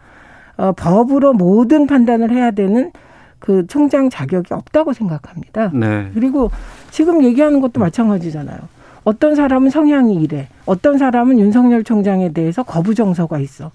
[0.58, 2.92] 어, 법으로 모든 판단을 해야 되는
[3.40, 5.72] 그 총장 자격이 없다고 생각합니다.
[5.74, 6.10] 네.
[6.14, 6.52] 그리고
[6.92, 8.60] 지금 얘기하는 것도 마찬가지잖아요.
[9.04, 10.48] 어떤 사람은 성향이 이래.
[10.66, 13.72] 어떤 사람은 윤석열 총장에 대해서 거부 정서가 있어.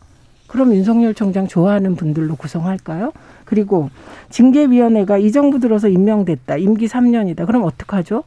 [0.49, 3.13] 그럼 윤석열 총장 좋아하는 분들로 구성할까요?
[3.45, 3.91] 그리고
[4.31, 6.57] 징계위원회가 이 정부 들어서 임명됐다.
[6.57, 7.47] 임기 3년이다.
[7.47, 8.25] 그럼 어떡하죠?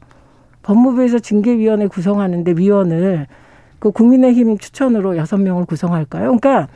[0.63, 3.27] 법무부에서 징계위원회 구성하는데 위원을
[3.79, 6.37] 그 국민의힘 추천으로 여섯 명을 구성할까요?
[6.37, 6.67] 그러니까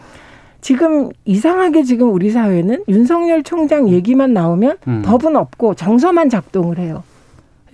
[0.62, 5.04] 지금 이상하게 지금 우리 사회는 윤석열 총장 얘기만 나오면 음.
[5.06, 7.04] 법은 없고 정서만 작동을 해요.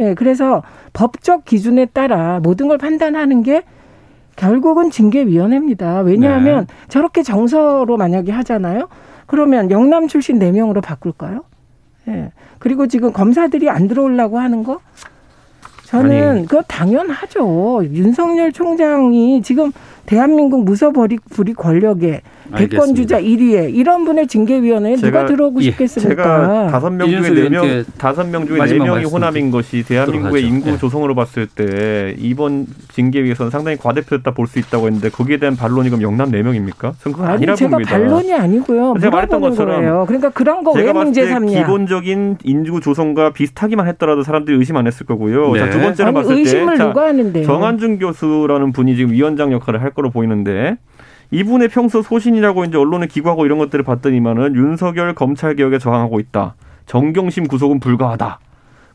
[0.02, 0.62] 예, 네, 그래서
[0.92, 3.64] 법적 기준에 따라 모든 걸 판단하는 게
[4.42, 6.00] 결국은 징계위원회입니다.
[6.00, 6.74] 왜냐하면 네.
[6.88, 8.88] 저렇게 정서로 만약에 하잖아요.
[9.28, 11.44] 그러면 영남 출신 네명으로 바꿀까요?
[12.08, 12.12] 예.
[12.12, 12.32] 네.
[12.58, 14.80] 그리고 지금 검사들이 안 들어오려고 하는 거
[15.86, 16.48] 저는 아니.
[16.48, 17.84] 그거 당연하죠.
[17.92, 19.72] 윤석열 총장이 지금
[20.06, 22.22] 대한민국 무서버리 불이 권력에
[22.58, 26.24] 대권 주자 1위에 이런 분의 징계위원회에 누가 들어오고 예, 싶겠습니까?
[26.24, 30.72] 제가 다섯 명 중에 네 명, 다섯 명 중에 네 명이 호남인 것이 대한민국의 인구
[30.72, 30.78] 네.
[30.78, 36.02] 조성으로 봤을 때 이번 징계위에서는 상당히 과대표였다 볼 수 있다고 했는데 거기에 대한 반론이 그럼
[36.02, 36.94] 영남 네 명입니까?
[37.00, 37.90] 저는 그건 아니, 제가 봅니다.
[37.92, 38.96] 반론이 아니고요.
[39.00, 40.04] 제가 말했던 것처럼 거예요.
[40.08, 41.60] 그러니까 그런 거 왜 문제 삼냐?
[41.62, 45.54] 기본적인 인구 조성과 비슷하기만 했더라도 사람들이 의심 안 했을 거고요.
[45.54, 45.60] 네.
[45.60, 47.46] 자, 두 번째로 아니, 봤을 의심을 때 누가 하는데요?
[47.46, 50.78] 정한준 교수라는 분이 지금 위원장 역할을 할 거로 보이는데
[51.32, 56.56] 이분의 평소 소신이라고 이제 언론에 기고하고 이런 것들을 봤더니만은 윤석열 검찰 개혁에 저항하고 있다.
[56.86, 58.40] 정경심 구속은 불가하다.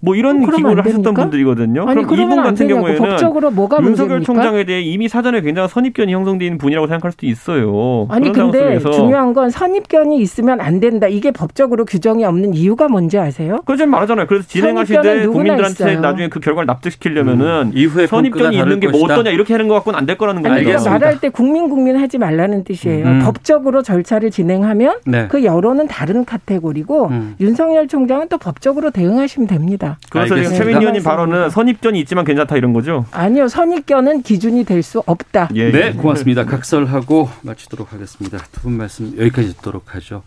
[0.00, 1.84] 뭐 이런 어, 기고를 하셨던 분들이거든요.
[1.88, 4.24] 아니, 그럼 이분 같은 경우에는 법적으로 뭐가 윤석열 문제입니까?
[4.42, 8.06] 총장에 대해 이미 사전에 굉장한 선입견이 형성돼 있는 분이라고 생각할 수도 있어요.
[8.10, 11.06] 아니 근데 중요한 건 선입견이 있으면 안 된다.
[11.08, 13.60] 이게 법적으로 규정이 없는 이유가 뭔지 아세요?
[13.76, 14.26] 좀 말하잖아요.
[14.26, 16.00] 그래서 진행하실 때 국민들한테 있어요.
[16.00, 17.72] 나중에 그 결과를 납득시키려면은 음.
[17.74, 20.62] 이후에 선입견이 있는 게 뭐 어떠냐 이렇게 하는 것 갖고는 안 될 거라는 거예요.
[20.64, 23.04] 그러니까 말할 때 국민 국민 하지 말라는 뜻이에요.
[23.06, 23.20] 음.
[23.24, 25.26] 법적으로 절차를 진행하면 네.
[25.28, 27.34] 그 여론은 다른 카테고리고 음.
[27.40, 29.95] 윤석열 총장은 또 법적으로 대응하시면 됩니다.
[30.10, 33.06] 그래서 지금 최민 의원님 발언은 선입견이 있지만 괜찮다 이런 거죠?
[33.10, 33.48] 아니요.
[33.48, 35.48] 선입견은 기준이 될 수 없다.
[35.56, 35.70] 예, 예.
[35.72, 36.44] 네, 고맙습니다.
[36.44, 38.38] 각설하고 마치도록 하겠습니다.
[38.52, 40.22] 두 분 말씀 여기까지 듣도록 하죠.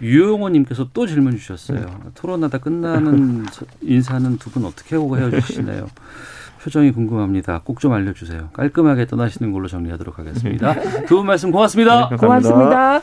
[0.00, 1.86] 유용호님께서 또 질문 주셨어요.
[2.14, 3.46] 토론하다 끝나는
[3.82, 5.88] 인사는 두 분 어떻게 하고 헤어지시나요?
[6.62, 7.60] 표정이 궁금합니다.
[7.64, 8.50] 꼭 좀 알려주세요.
[8.52, 10.74] 깔끔하게 떠나시는 걸로 정리하도록 하겠습니다.
[11.06, 12.08] 두 분 말씀 고맙습니다.
[12.10, 13.02] 네, 고맙습니다.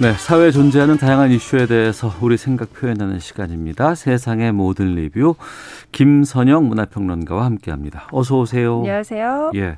[0.00, 3.94] 네, 사회에 존재하는 다양한 이슈에 대해서 우리 생각 표현하는 시간입니다.
[3.94, 5.34] 세상의 모든 리뷰
[5.92, 8.08] 김선영 문화평론가와 함께합니다.
[8.10, 8.78] 어서 오세요.
[8.78, 9.52] 안녕하세요.
[9.56, 9.76] 예.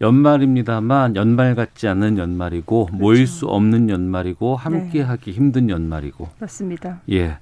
[0.00, 3.02] 연말입니다만 연말 같지 않은 연말이고 그렇죠.
[3.02, 5.36] 모일 수 없는 연말이고 함께하기 네.
[5.36, 7.00] 힘든 연말이고 그렇습니다.
[7.10, 7.38] 예.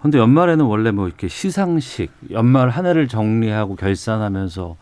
[0.00, 4.76] 근데 연말에는 원래 뭐 이렇게 시상식, 연말 한 해를 정리하고 결산하면서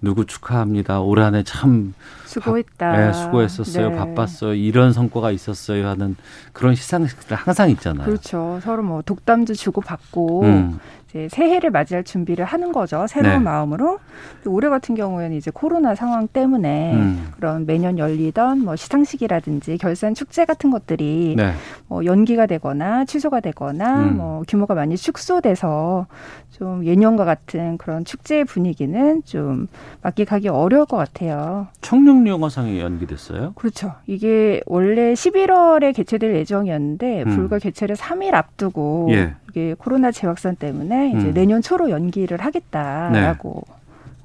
[0.00, 1.00] 누구 축하합니다.
[1.00, 1.94] 올 한 해 참
[2.40, 2.92] 수고했다.
[2.92, 3.90] 바, 네, 수고했었어요.
[3.90, 3.96] 네.
[3.96, 4.54] 바빴어요.
[4.54, 6.16] 이런 성과가 있었어요 하는
[6.52, 8.06] 그런 시상식들 항상 있잖아요.
[8.06, 8.60] 그렇죠.
[8.62, 10.80] 서로 뭐 독담도 주고 받고 음.
[11.14, 13.06] 이제 새해를 맞이할 준비를 하는 거죠.
[13.08, 13.38] 새로운 네.
[13.38, 14.00] 마음으로.
[14.46, 17.28] 올해 같은 경우에는 이제 코로나 상황 때문에 음.
[17.36, 21.52] 그런 매년 열리던 뭐 시상식이라든지 결산 축제 같은 것들이 네.
[21.86, 24.16] 뭐 연기가 되거나 취소가 되거나 음.
[24.16, 26.06] 뭐 규모가 많이 축소돼서
[26.50, 29.68] 좀 예년과 같은 그런 축제의 분위기는 좀
[30.02, 31.68] 맡기가기 어려울 것 같아요.
[31.80, 33.52] 청 룡영화상이 연기됐어요?
[33.54, 33.92] 그렇죠.
[34.06, 37.36] 이게 원래 11월에 개최될 예정이었는데 음.
[37.36, 39.34] 불과 개최를 3일 앞두고 예.
[39.50, 41.34] 이게 코로나 재확산 때문에 이제 음.
[41.34, 43.62] 내년 초로 연기를 하겠다라고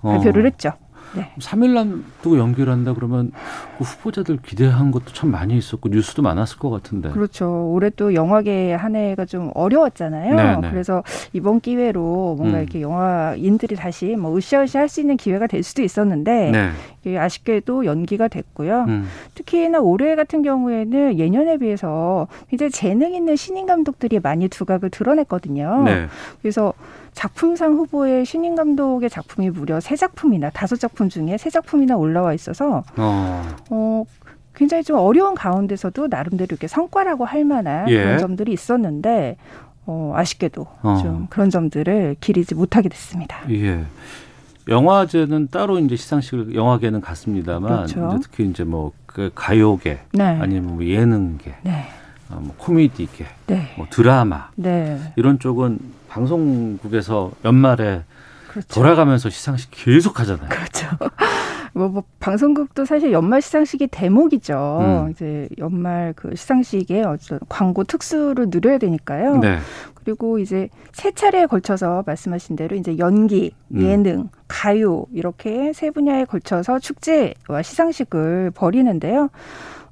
[0.04, 0.10] 네.
[0.10, 0.46] 발표를 어.
[0.46, 0.72] 했죠.
[1.16, 1.32] 네.
[1.40, 3.32] 3일 남두고 연결한다 그러면
[3.80, 7.10] 그 후보자들 기대한 것도 참 많이 있었고 뉴스도 많았을 것 같은데.
[7.10, 7.72] 그렇죠.
[7.72, 10.36] 올해 또 영화계 한 해가 좀 어려웠잖아요.
[10.36, 10.58] 네네.
[10.62, 10.70] 네.
[10.70, 12.62] 그래서 이번 기회로 뭔가 음.
[12.64, 16.70] 이렇게 영화인들이 다시 뭐 으쌰으쌰 할 수 있는 기회가 될 수도 있었는데 네.
[17.06, 18.86] 아쉽게도 연기가 됐고요.
[18.88, 19.08] 음.
[19.36, 25.84] 특히나 올해 같은 경우에는 예년에 비해서 이제 재능 있는 신인 감독들이 많이 두각을 드러냈거든요.
[25.84, 26.08] 네.
[26.42, 26.74] 그래서
[27.14, 32.84] 작품상 후보에 신인 감독의 작품이 무려 세 작품이나 다섯 작품 중에 세 작품이나 올라와 있어서
[32.98, 33.44] 어.
[33.70, 34.04] 어
[34.56, 38.04] 굉장히 좀 어려운 가운데서도 나름대로 이렇게 성과라고 할 만한 예.
[38.04, 39.38] 그런 점들이 있었는데
[39.86, 41.00] 어, 아쉽게도 어.
[41.02, 43.42] 좀 그런 점들을 기리지 못하게 됐습니다.
[43.50, 43.86] 예.
[44.68, 48.10] 영화제는 따로 이제 시상식을 영화계는 갔습니다만 그렇죠.
[48.18, 50.24] 이제 특히 이제 뭐 그 가요계 네.
[50.24, 51.90] 아니면 뭐 예능계 네.
[52.30, 53.74] 어, 뭐 코미디계, 네.
[53.76, 55.14] 뭐 드라마 네.
[55.16, 58.04] 이런 쪽은 방송국에서 연말에
[58.48, 58.68] 그렇죠.
[58.74, 60.48] 돌아가면서 시상식 계속 하잖아요.
[60.50, 60.88] 그렇죠.
[61.74, 65.06] 뭐, 뭐 방송국도 사실 연말 시상식이 대목이죠.
[65.06, 65.12] 음.
[65.12, 69.38] 이제 연말 그 시상식에 어떤 광고 특수를 누려야 되니까요.
[69.38, 69.58] 네.
[69.96, 73.82] 그리고 이제 세 차례에 걸쳐서 말씀하신 대로 이제 연기, 음.
[73.82, 74.30] 예능, 음.
[74.48, 79.30] 가요 이렇게 세 분야에 걸쳐서 축제와 시상식을 벌이는데요.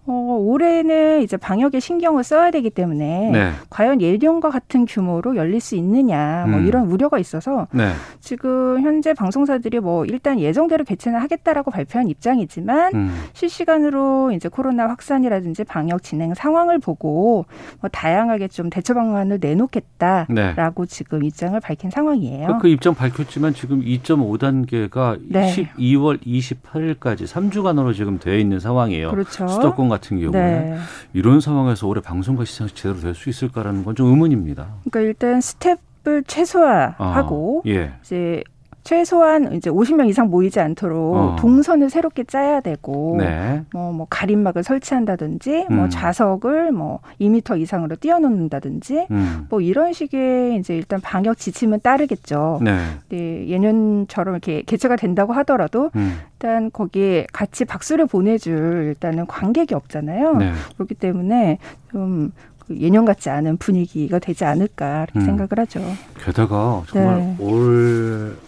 [0.07, 3.51] 어, 올해는 이제 방역에 신경을 써야 되기 때문에 네.
[3.69, 6.65] 과연 예년과 같은 규모로 열릴 수 있느냐 뭐 음.
[6.65, 7.91] 이런 우려가 있어서 네.
[8.21, 13.23] 지금 현재 방송사들이 뭐 일단 예정대로 개최는 하겠다라고 발표한 입장이지만 음.
[13.33, 17.45] 실시간으로 이제 코로나 확산이라든지 방역 진행 상황을 보고
[17.81, 20.89] 뭐 다양하게 좀 대처 방안을 내놓겠다라고 네.
[20.89, 22.47] 지금 입장을 밝힌 상황이에요.
[22.47, 25.53] 그, 그 입장 밝혔지만 지금 2.5단계가 네.
[25.53, 29.11] 12월 28일까지 3주간으로 지금 되어 있는 상황이에요.
[29.11, 29.47] 그렇죠.
[29.49, 30.77] 수도권 같은 경우에 네.
[31.13, 34.67] 이런 상황에서 올해 방송과 시상식 제대로 될 수 있을까라는 건 좀 의문입니다.
[34.89, 37.93] 그러니까 일단 스텝을 최소화하고 아, 예.
[38.01, 38.43] 이제
[38.87, 41.35] 최소한 이제 50명 이상 모이지 않도록 어.
[41.37, 43.61] 동선을 새롭게 짜야 되고 네.
[43.73, 45.75] 뭐, 뭐 가림막을 설치한다든지 뭐 음.
[45.75, 49.45] 뭐 좌석을 뭐 2미터 이상으로 띄워놓는다든지 음.
[49.49, 52.61] 뭐 이런 식의 이제 일단 방역 지침은 따르겠죠.
[52.63, 52.79] 네.
[53.09, 56.19] 네 예년처럼 이렇게 개최가 된다고 하더라도 음.
[56.35, 60.37] 일단 거기에 같이 박수를 보내줄 일단은 관객이 없잖아요.
[60.37, 60.53] 네.
[60.75, 61.57] 그렇기 때문에
[61.91, 65.25] 좀그 예년 같지 않은 분위기가 되지 않을까 이렇게 음.
[65.25, 65.81] 생각을 하죠.
[66.23, 67.35] 게다가 정말 네.
[67.39, 68.46] 올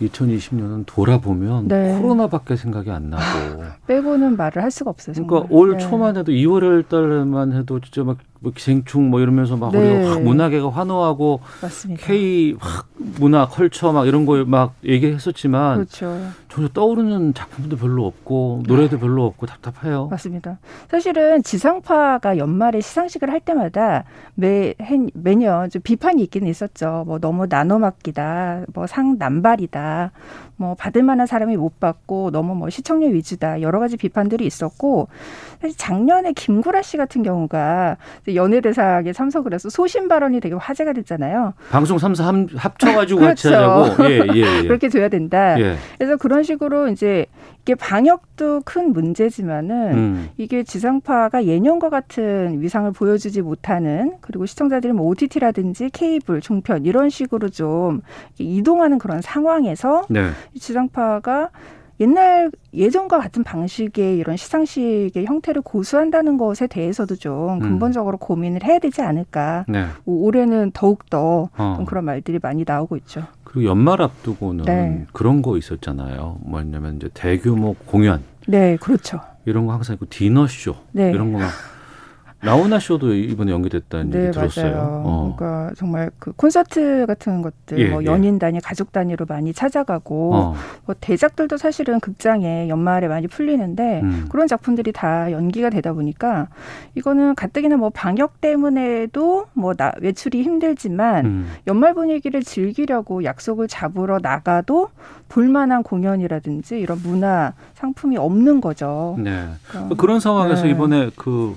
[0.00, 1.98] 2020년은 돌아보면 네.
[2.00, 3.22] 코로나밖에 생각이 안 나고
[3.86, 5.14] 빼고는 말을 할 수가 없어요.
[5.14, 5.28] 정말.
[5.28, 5.78] 그러니까 올 네.
[5.78, 9.78] 초만 해도 2월 달만 해도 진짜 막뭐 기생충 뭐 이러면서 막 네.
[9.78, 12.06] 우리가 확 문화계가 환호하고 맞습니다.
[12.06, 16.20] K 확 문화 컬처 막 이런 거 막 얘기했었지만 그렇죠.
[16.48, 20.06] 전혀 떠오르는 작품도 별로 없고 노래도 별로 없고 답답해요.
[20.06, 20.58] 맞습니다.
[20.88, 24.74] 사실은 지상파가 연말에 시상식을 할 때마다 매
[25.14, 27.04] 매년 좀 비판이 있기는 있었죠.
[27.06, 30.12] 뭐 너무 나눠막기다, 뭐 상 남발이다,
[30.58, 35.08] 뭐 받을 만한 사람이 못 받고 너무 뭐 시청률 위주다 여러 가지 비판들이 있었고
[35.60, 37.96] 사실 작년에 김구라 씨 같은 경우가
[38.32, 41.54] 연예대상에 참석을 해서 소신 발언이 되게 화제가 됐잖아요.
[41.70, 43.50] 방송 3사 합쳐가지고 그렇죠.
[43.50, 44.04] 같이 하자고.
[44.10, 44.62] 예, 예, 예.
[44.66, 45.58] 그렇게 돼야 된다.
[45.60, 45.76] 예.
[45.96, 47.26] 그래서 그런 식으로 이제
[47.62, 50.30] 이게 방역도 큰 문제지만은 음.
[50.38, 57.50] 이게 지상파가 예년과 같은 위상을 보여주지 못하는 그리고 시청자들이 뭐 OTT라든지 케이블, 종편 이런 식으로
[57.50, 58.00] 좀
[58.38, 60.30] 이동하는 그런 상황에서 네.
[60.58, 61.50] 지상파가
[62.00, 67.58] 옛날 예전과 같은 방식의 이런 시상식의 형태를 고수한다는 것에 대해서도 좀 음.
[67.58, 68.20] 근본적으로 음.
[68.20, 69.64] 고민을 해야 되지 않을까.
[69.68, 69.86] 네.
[70.06, 71.84] 올해는 더욱 더 어.
[71.86, 73.24] 그런 말들이 많이 나오고 있죠.
[73.42, 75.06] 그리고 연말 앞두고는 네.
[75.12, 76.38] 그런 거 있었잖아요.
[76.42, 78.22] 뭐냐면 이제 대규모 공연.
[78.46, 79.20] 네, 그렇죠.
[79.44, 81.10] 이런 거 항상 있고 디너쇼 네.
[81.10, 81.48] 이런 거막
[82.40, 84.72] 라우나 쇼도 이번에 연기됐다는 네, 얘기 들었어요.
[84.72, 85.02] 맞아요.
[85.04, 85.34] 어.
[85.36, 88.06] 그러니까 정말 그 콘서트 같은 것들 예, 뭐 예.
[88.06, 88.38] 연인 예.
[88.38, 90.54] 단위, 가족 단위로 많이 찾아가고 어.
[90.86, 94.26] 뭐 대작들도 사실은 극장에 연말에 많이 풀리는데 음.
[94.30, 96.46] 그런 작품들이 다 연기가 되다 보니까
[96.94, 101.52] 이거는 가뜩이나 뭐 방역 때문에도 뭐 나, 외출이 힘들지만 음.
[101.66, 104.90] 연말 분위기를 즐기려고 약속을 잡으러 나가도
[105.28, 109.16] 볼만한 공연이라든지 이런 문화 상품이 없는 거죠.
[109.18, 109.48] 네.
[109.68, 110.70] 그러니까, 그런 상황에서 네.
[110.70, 111.56] 이번에 그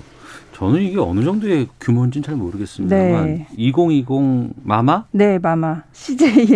[0.62, 3.46] 저는 이게 어느 정도의 규모인지는 잘 모르겠습니다만 네.
[3.56, 5.06] 2020 마마?
[5.10, 5.82] 네, 마마.
[5.90, 6.46] CJ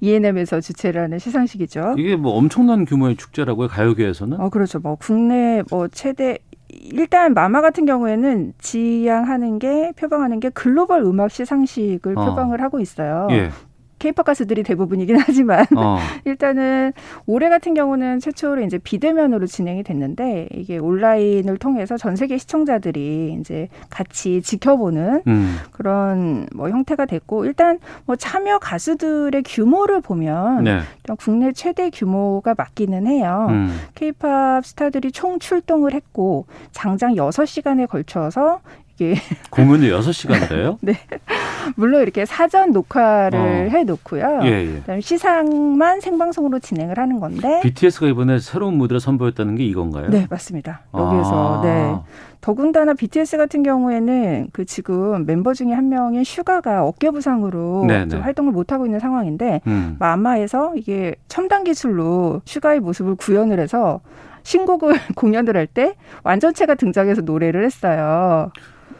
[0.00, 1.96] ENM에서 주최를 하는 시상식이죠.
[1.98, 4.40] 이게 뭐 엄청난 규모의 축제라고요, 가요계에서는?
[4.40, 4.78] 어, 그렇죠.
[4.78, 6.38] 뭐 국내 뭐 최대
[6.68, 12.24] 일단 마마 같은 경우에는 지향하는 게 표방하는 게 글로벌 음악 시상식을 어.
[12.24, 13.26] 표방을 하고 있어요.
[13.32, 13.50] 예.
[14.02, 15.98] 케이팝 가수들이 대부분이긴 하지만 어.
[16.26, 16.92] 일단은
[17.26, 23.68] 올해 같은 경우는 최초로 이제 비대면으로 진행이 됐는데 이게 온라인을 통해서 전 세계 시청자들이 이제
[23.90, 25.56] 같이 지켜보는 음.
[25.70, 30.80] 그런 뭐 형태가 됐고 일단 뭐 참여 가수들의 규모를 보면 네.
[31.18, 33.46] 국내 최대 규모가 맞기는 해요.
[33.50, 33.78] 음.
[33.94, 38.60] 케이팝 스타들이 총 출동을 했고 장장 여섯 시간에 걸쳐서
[39.02, 40.78] 이게 공연이 여섯 시간인데요?
[40.82, 40.94] 네.
[41.76, 43.44] 물론 이렇게 사전 녹화를 어.
[43.70, 44.40] 해 놓고요.
[44.44, 44.72] 예, 예.
[44.80, 50.10] 그다음에 시상만 생방송으로 진행을 하는 건데 BTS가 이번에 새로운 무대를 선보였다는 게 이건가요?
[50.10, 50.82] 네, 맞습니다.
[50.94, 51.62] 여기에서 아.
[51.62, 51.96] 네.
[52.40, 58.16] 더군다나 BTS 같은 경우에는 그 지금 멤버 중에 한 명인 슈가가 어깨 부상으로 네, 네.
[58.16, 59.96] 활동을 못 하고 있는 상황인데 음.
[60.00, 64.00] 마마에서 이게 첨단 기술로 슈가의 모습을 구현을 해서
[64.42, 65.94] 신곡을 공연을 할 때
[66.24, 68.50] 완전체가 등장해서 노래를 했어요.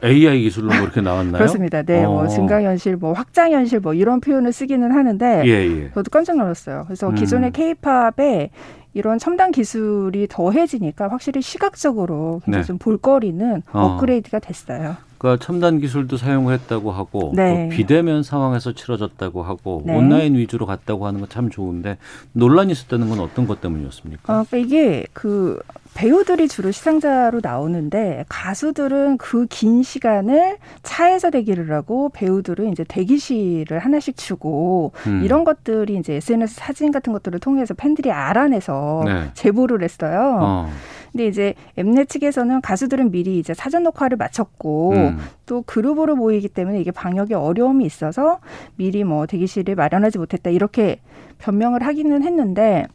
[0.05, 1.39] AI 기술로 뭐 이렇게 나왔나요?
[1.39, 1.83] 그렇습니다.
[1.83, 2.23] 네, 뭐 어.
[2.23, 5.91] 뭐 증강현실, 뭐 확장현실, 뭐 이런 표현을 쓰기는 하는데, 예, 예.
[5.95, 6.85] 저도 깜짝 놀랐어요.
[6.87, 7.15] 그래서 음.
[7.15, 8.51] 기존의 케이팝에
[8.95, 12.63] 이런 첨단 기술이 더해지니까 확실히 시각적으로 네.
[12.63, 13.81] 좀 볼거리는 어.
[13.81, 14.97] 업그레이드가 됐어요.
[15.17, 17.69] 그러니까 첨단 기술도 사용했다고 하고 네.
[17.71, 19.97] 또 비대면 상황에서 치러졌다고 하고 네.
[19.97, 21.97] 온라인 위주로 갔다고 하는 건 참 좋은데
[22.33, 24.41] 논란이 있었다는 건 어떤 것 때문이었습니까?
[24.41, 25.59] 어, 그러니까 이게 그
[25.95, 34.17] 배우들이 주로 시상자로 나오는데 가수들은 그 긴 시간을 차에서 대기를 하고 배우들은 이제 대기실을 하나씩
[34.17, 35.23] 주고 음.
[35.23, 39.31] 이런 것들이 이제 SNS 사진 같은 것들을 통해서 팬들이 알아내서 네.
[39.35, 40.39] 제보를 했어요.
[40.41, 40.71] 어.
[41.13, 45.19] 근데 이제 엠넷 측에서는 가수들은 미리 이제 사전 녹화를 마쳤고 음.
[45.45, 48.39] 또 그룹으로 모이기 때문에 이게 방역에 어려움이 있어서
[48.77, 51.01] 미리 뭐 대기실을 마련하지 못했다 이렇게
[51.39, 52.87] 변명을 하기는 했는데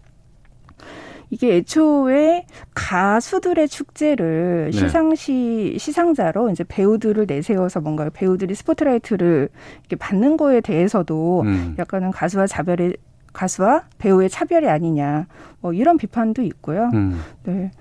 [1.30, 4.78] 이게 애초에 가수들의 축제를 네.
[4.78, 9.50] 시상시 시상자로 이제 배우들을 내세워서 뭔가 배우들이 스포트라이트를
[9.82, 11.76] 이렇게 받는 거에 대해서도 음.
[11.78, 12.96] 약간은 가수와 자별의
[13.34, 15.28] 가수와 배우의 차별이 아니냐
[15.60, 16.90] 뭐 이런 비판도 있고요.
[16.94, 17.20] 음.
[17.44, 17.72] 네,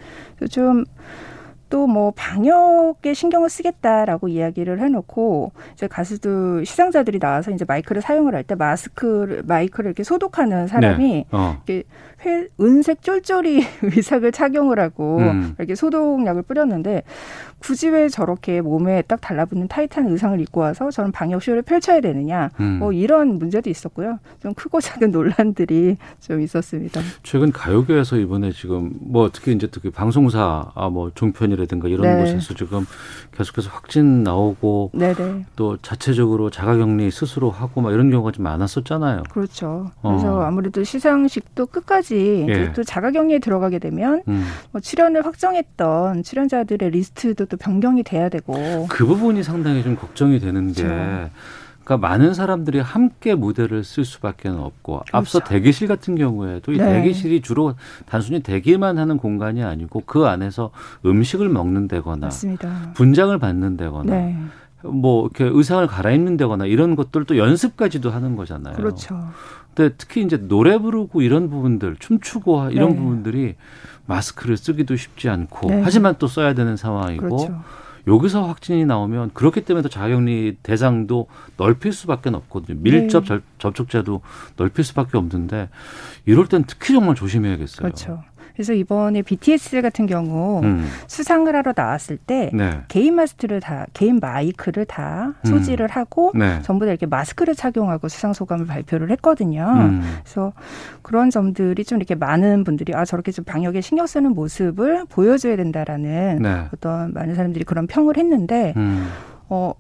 [0.51, 0.85] 좀
[1.69, 8.55] 또뭐 방역에 신경을 쓰겠다라고 이야기를 해놓고 이제 가수들 시상자들이 나와서 이제 마이크를 사용을 할 때
[8.55, 11.27] 마스크를 마이크를 이렇게 소독하는 사람이 네.
[11.33, 11.61] 어.
[11.67, 11.83] 이렇게
[12.27, 15.55] 회, 은색 쫄쫄이 의상을 착용을 하고 음.
[15.59, 17.03] 이렇게 소독약을 뿌렸는데
[17.59, 22.51] 굳이 왜 저렇게 몸에 딱 달라붙는 타이트한 의상을 입고 와서 저는 방역 쇼를 펼쳐야 되느냐
[22.61, 22.79] 음.
[22.79, 24.19] 뭐 이런 문제도 있었고요.
[24.41, 27.01] 좀 크고 작은 논란들이 좀 있었습니다.
[27.23, 32.21] 최근 가요계에서 이번에 지금 뭐 특히 이제 특히 방송사 아 뭐 종편이 병원이라든가 이런 네.
[32.21, 32.87] 곳에서 지금
[33.33, 35.47] 계속해서 확진 나오고 네네.
[35.57, 39.25] 또 자체적으로 자가격리 스스로 하고 막 이런 경우가 좀 많았었잖아요.
[39.31, 39.91] 그렇죠.
[40.03, 40.41] 그래서 어.
[40.43, 42.73] 아무래도 시상식도 끝까지 예.
[42.73, 44.47] 또 자가격리에 들어가게 되면 음.
[44.73, 50.73] 뭐 출연을 확정했던 출연자들의 리스트도 또 변경이 돼야 되고 그 부분이 상당히 좀 걱정이 되는
[50.73, 50.83] 그렇죠.
[50.83, 51.31] 게
[51.87, 55.17] 그러니까 많은 사람들이 함께 무대를 쓸 수밖에 없고 그렇죠.
[55.17, 56.85] 앞서 대기실 같은 경우에도 이 네.
[56.85, 57.75] 대기실이 주로
[58.07, 60.73] 단순히 대기만 하는 공간이 아니고 그 안에서
[61.05, 62.93] 음식을 먹는다거나 맞습니다.
[62.95, 64.37] 분장을 받는다거나 네.
[64.91, 68.77] 뭐 이렇게 의상을 갈아입는 다거나 이런 것들도 연습까지도 하는 거잖아요.
[68.77, 69.29] 그렇죠.
[69.75, 72.97] 근데 특히 이제 노래 부르고 이런 부분들 춤추고 이런 네.
[72.97, 73.55] 부분들이
[74.07, 75.83] 마스크를 쓰기도 쉽지 않고 네.
[75.85, 77.61] 하지만 또 써야 되는 상황이고 그렇죠.
[78.07, 81.27] 여기서 확진이 나오면 그렇기 때문에 더 자가격리 대상도
[81.57, 82.79] 넓힐 수밖에 없거든요.
[82.81, 83.41] 밀접 네.
[83.59, 84.21] 접촉자도
[84.57, 85.69] 넓힐 수밖에 없는데
[86.25, 87.83] 이럴 땐 특히 정말 조심해야겠어요.
[87.83, 88.23] 그렇죠.
[88.57, 90.89] 그래서 이번에 BTS 같은 경우 음.
[91.09, 92.81] 수상을 하러 나왔을 때 네.
[92.89, 95.91] 개인 마스크를 다 개인 마이크를 다 소지를 음.
[95.91, 96.63] 하고 네.
[96.63, 99.67] 전부 다 이렇게 마스크를 착용하고 수상 소감을 발표를 했거든요.
[99.77, 100.03] 음.
[100.23, 100.55] 그래서
[101.03, 106.39] 그런 점들이 좀 이렇게 많은 분들이 아 저렇게 좀 방역에 신경 쓰는 모습을 보여줘야 된다라는
[106.41, 106.65] 네.
[106.73, 109.07] 어떤 많은 사람들이 그런 평을 했는데 음.
[109.51, 109.75] 어.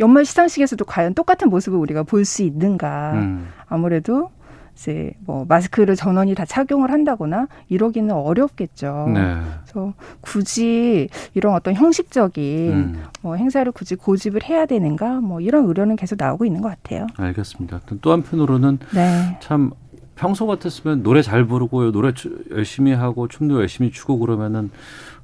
[0.00, 3.14] 연말 시상식에서도 과연 똑같은 모습을 우리가 볼 수 있는가.
[3.14, 3.48] 음.
[3.66, 4.30] 아무래도
[4.78, 9.10] 이제 뭐 마스크를 전원이 다 착용을 한다거나 이러기는 어렵겠죠.
[9.12, 9.36] 네.
[9.64, 13.02] 그래서 굳이 이런 어떤 형식적인 음.
[13.20, 17.08] 뭐 행사를 굳이 고집을 해야 되는가 뭐 이런 우려는 계속 나오고 있는 것 같아요.
[17.16, 17.80] 알겠습니다.
[18.00, 19.36] 또 한편으로는 네.
[19.40, 19.72] 참
[20.14, 22.12] 평소 같았으면 노래 잘 부르고 노래
[22.52, 24.70] 열심히 하고 춤도 열심히 추고 그러면은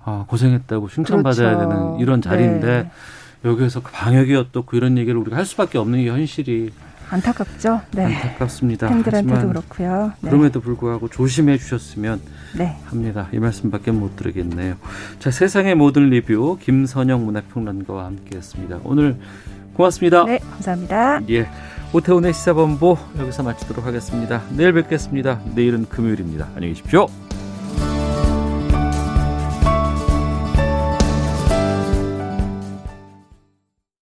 [0.04, 1.68] 아, 고생했다고 칭찬받아야 그렇죠.
[1.68, 2.90] 되는 이런 자리인데 네.
[3.44, 6.72] 여기에서 방역이 어떻고 이런 얘기를 우리가 할 수밖에 없는 이 현실이
[7.10, 7.80] 안타깝죠.
[7.92, 8.04] 네.
[8.04, 8.88] 안타깝습니다.
[8.88, 10.12] 팬들한테도 그렇고요.
[10.20, 10.30] 네.
[10.30, 12.20] 그럼에도 불구하고 조심해 주셨으면
[12.56, 12.76] 네.
[12.84, 13.28] 합니다.
[13.32, 14.76] 이 말씀밖에 못 드리겠네요.
[15.18, 18.80] 자, 세상의 모든 리뷰 김선영 문화평론가와 함께했습니다.
[18.84, 19.16] 오늘
[19.74, 20.24] 고맙습니다.
[20.24, 21.20] 네, 감사합니다.
[21.30, 21.48] 예,
[21.92, 24.42] 오태훈의 시사본부 여기서 마치도록 하겠습니다.
[24.56, 25.40] 내일 뵙겠습니다.
[25.54, 26.48] 내일은 금요일입니다.
[26.54, 27.08] 안녕히 계십시오.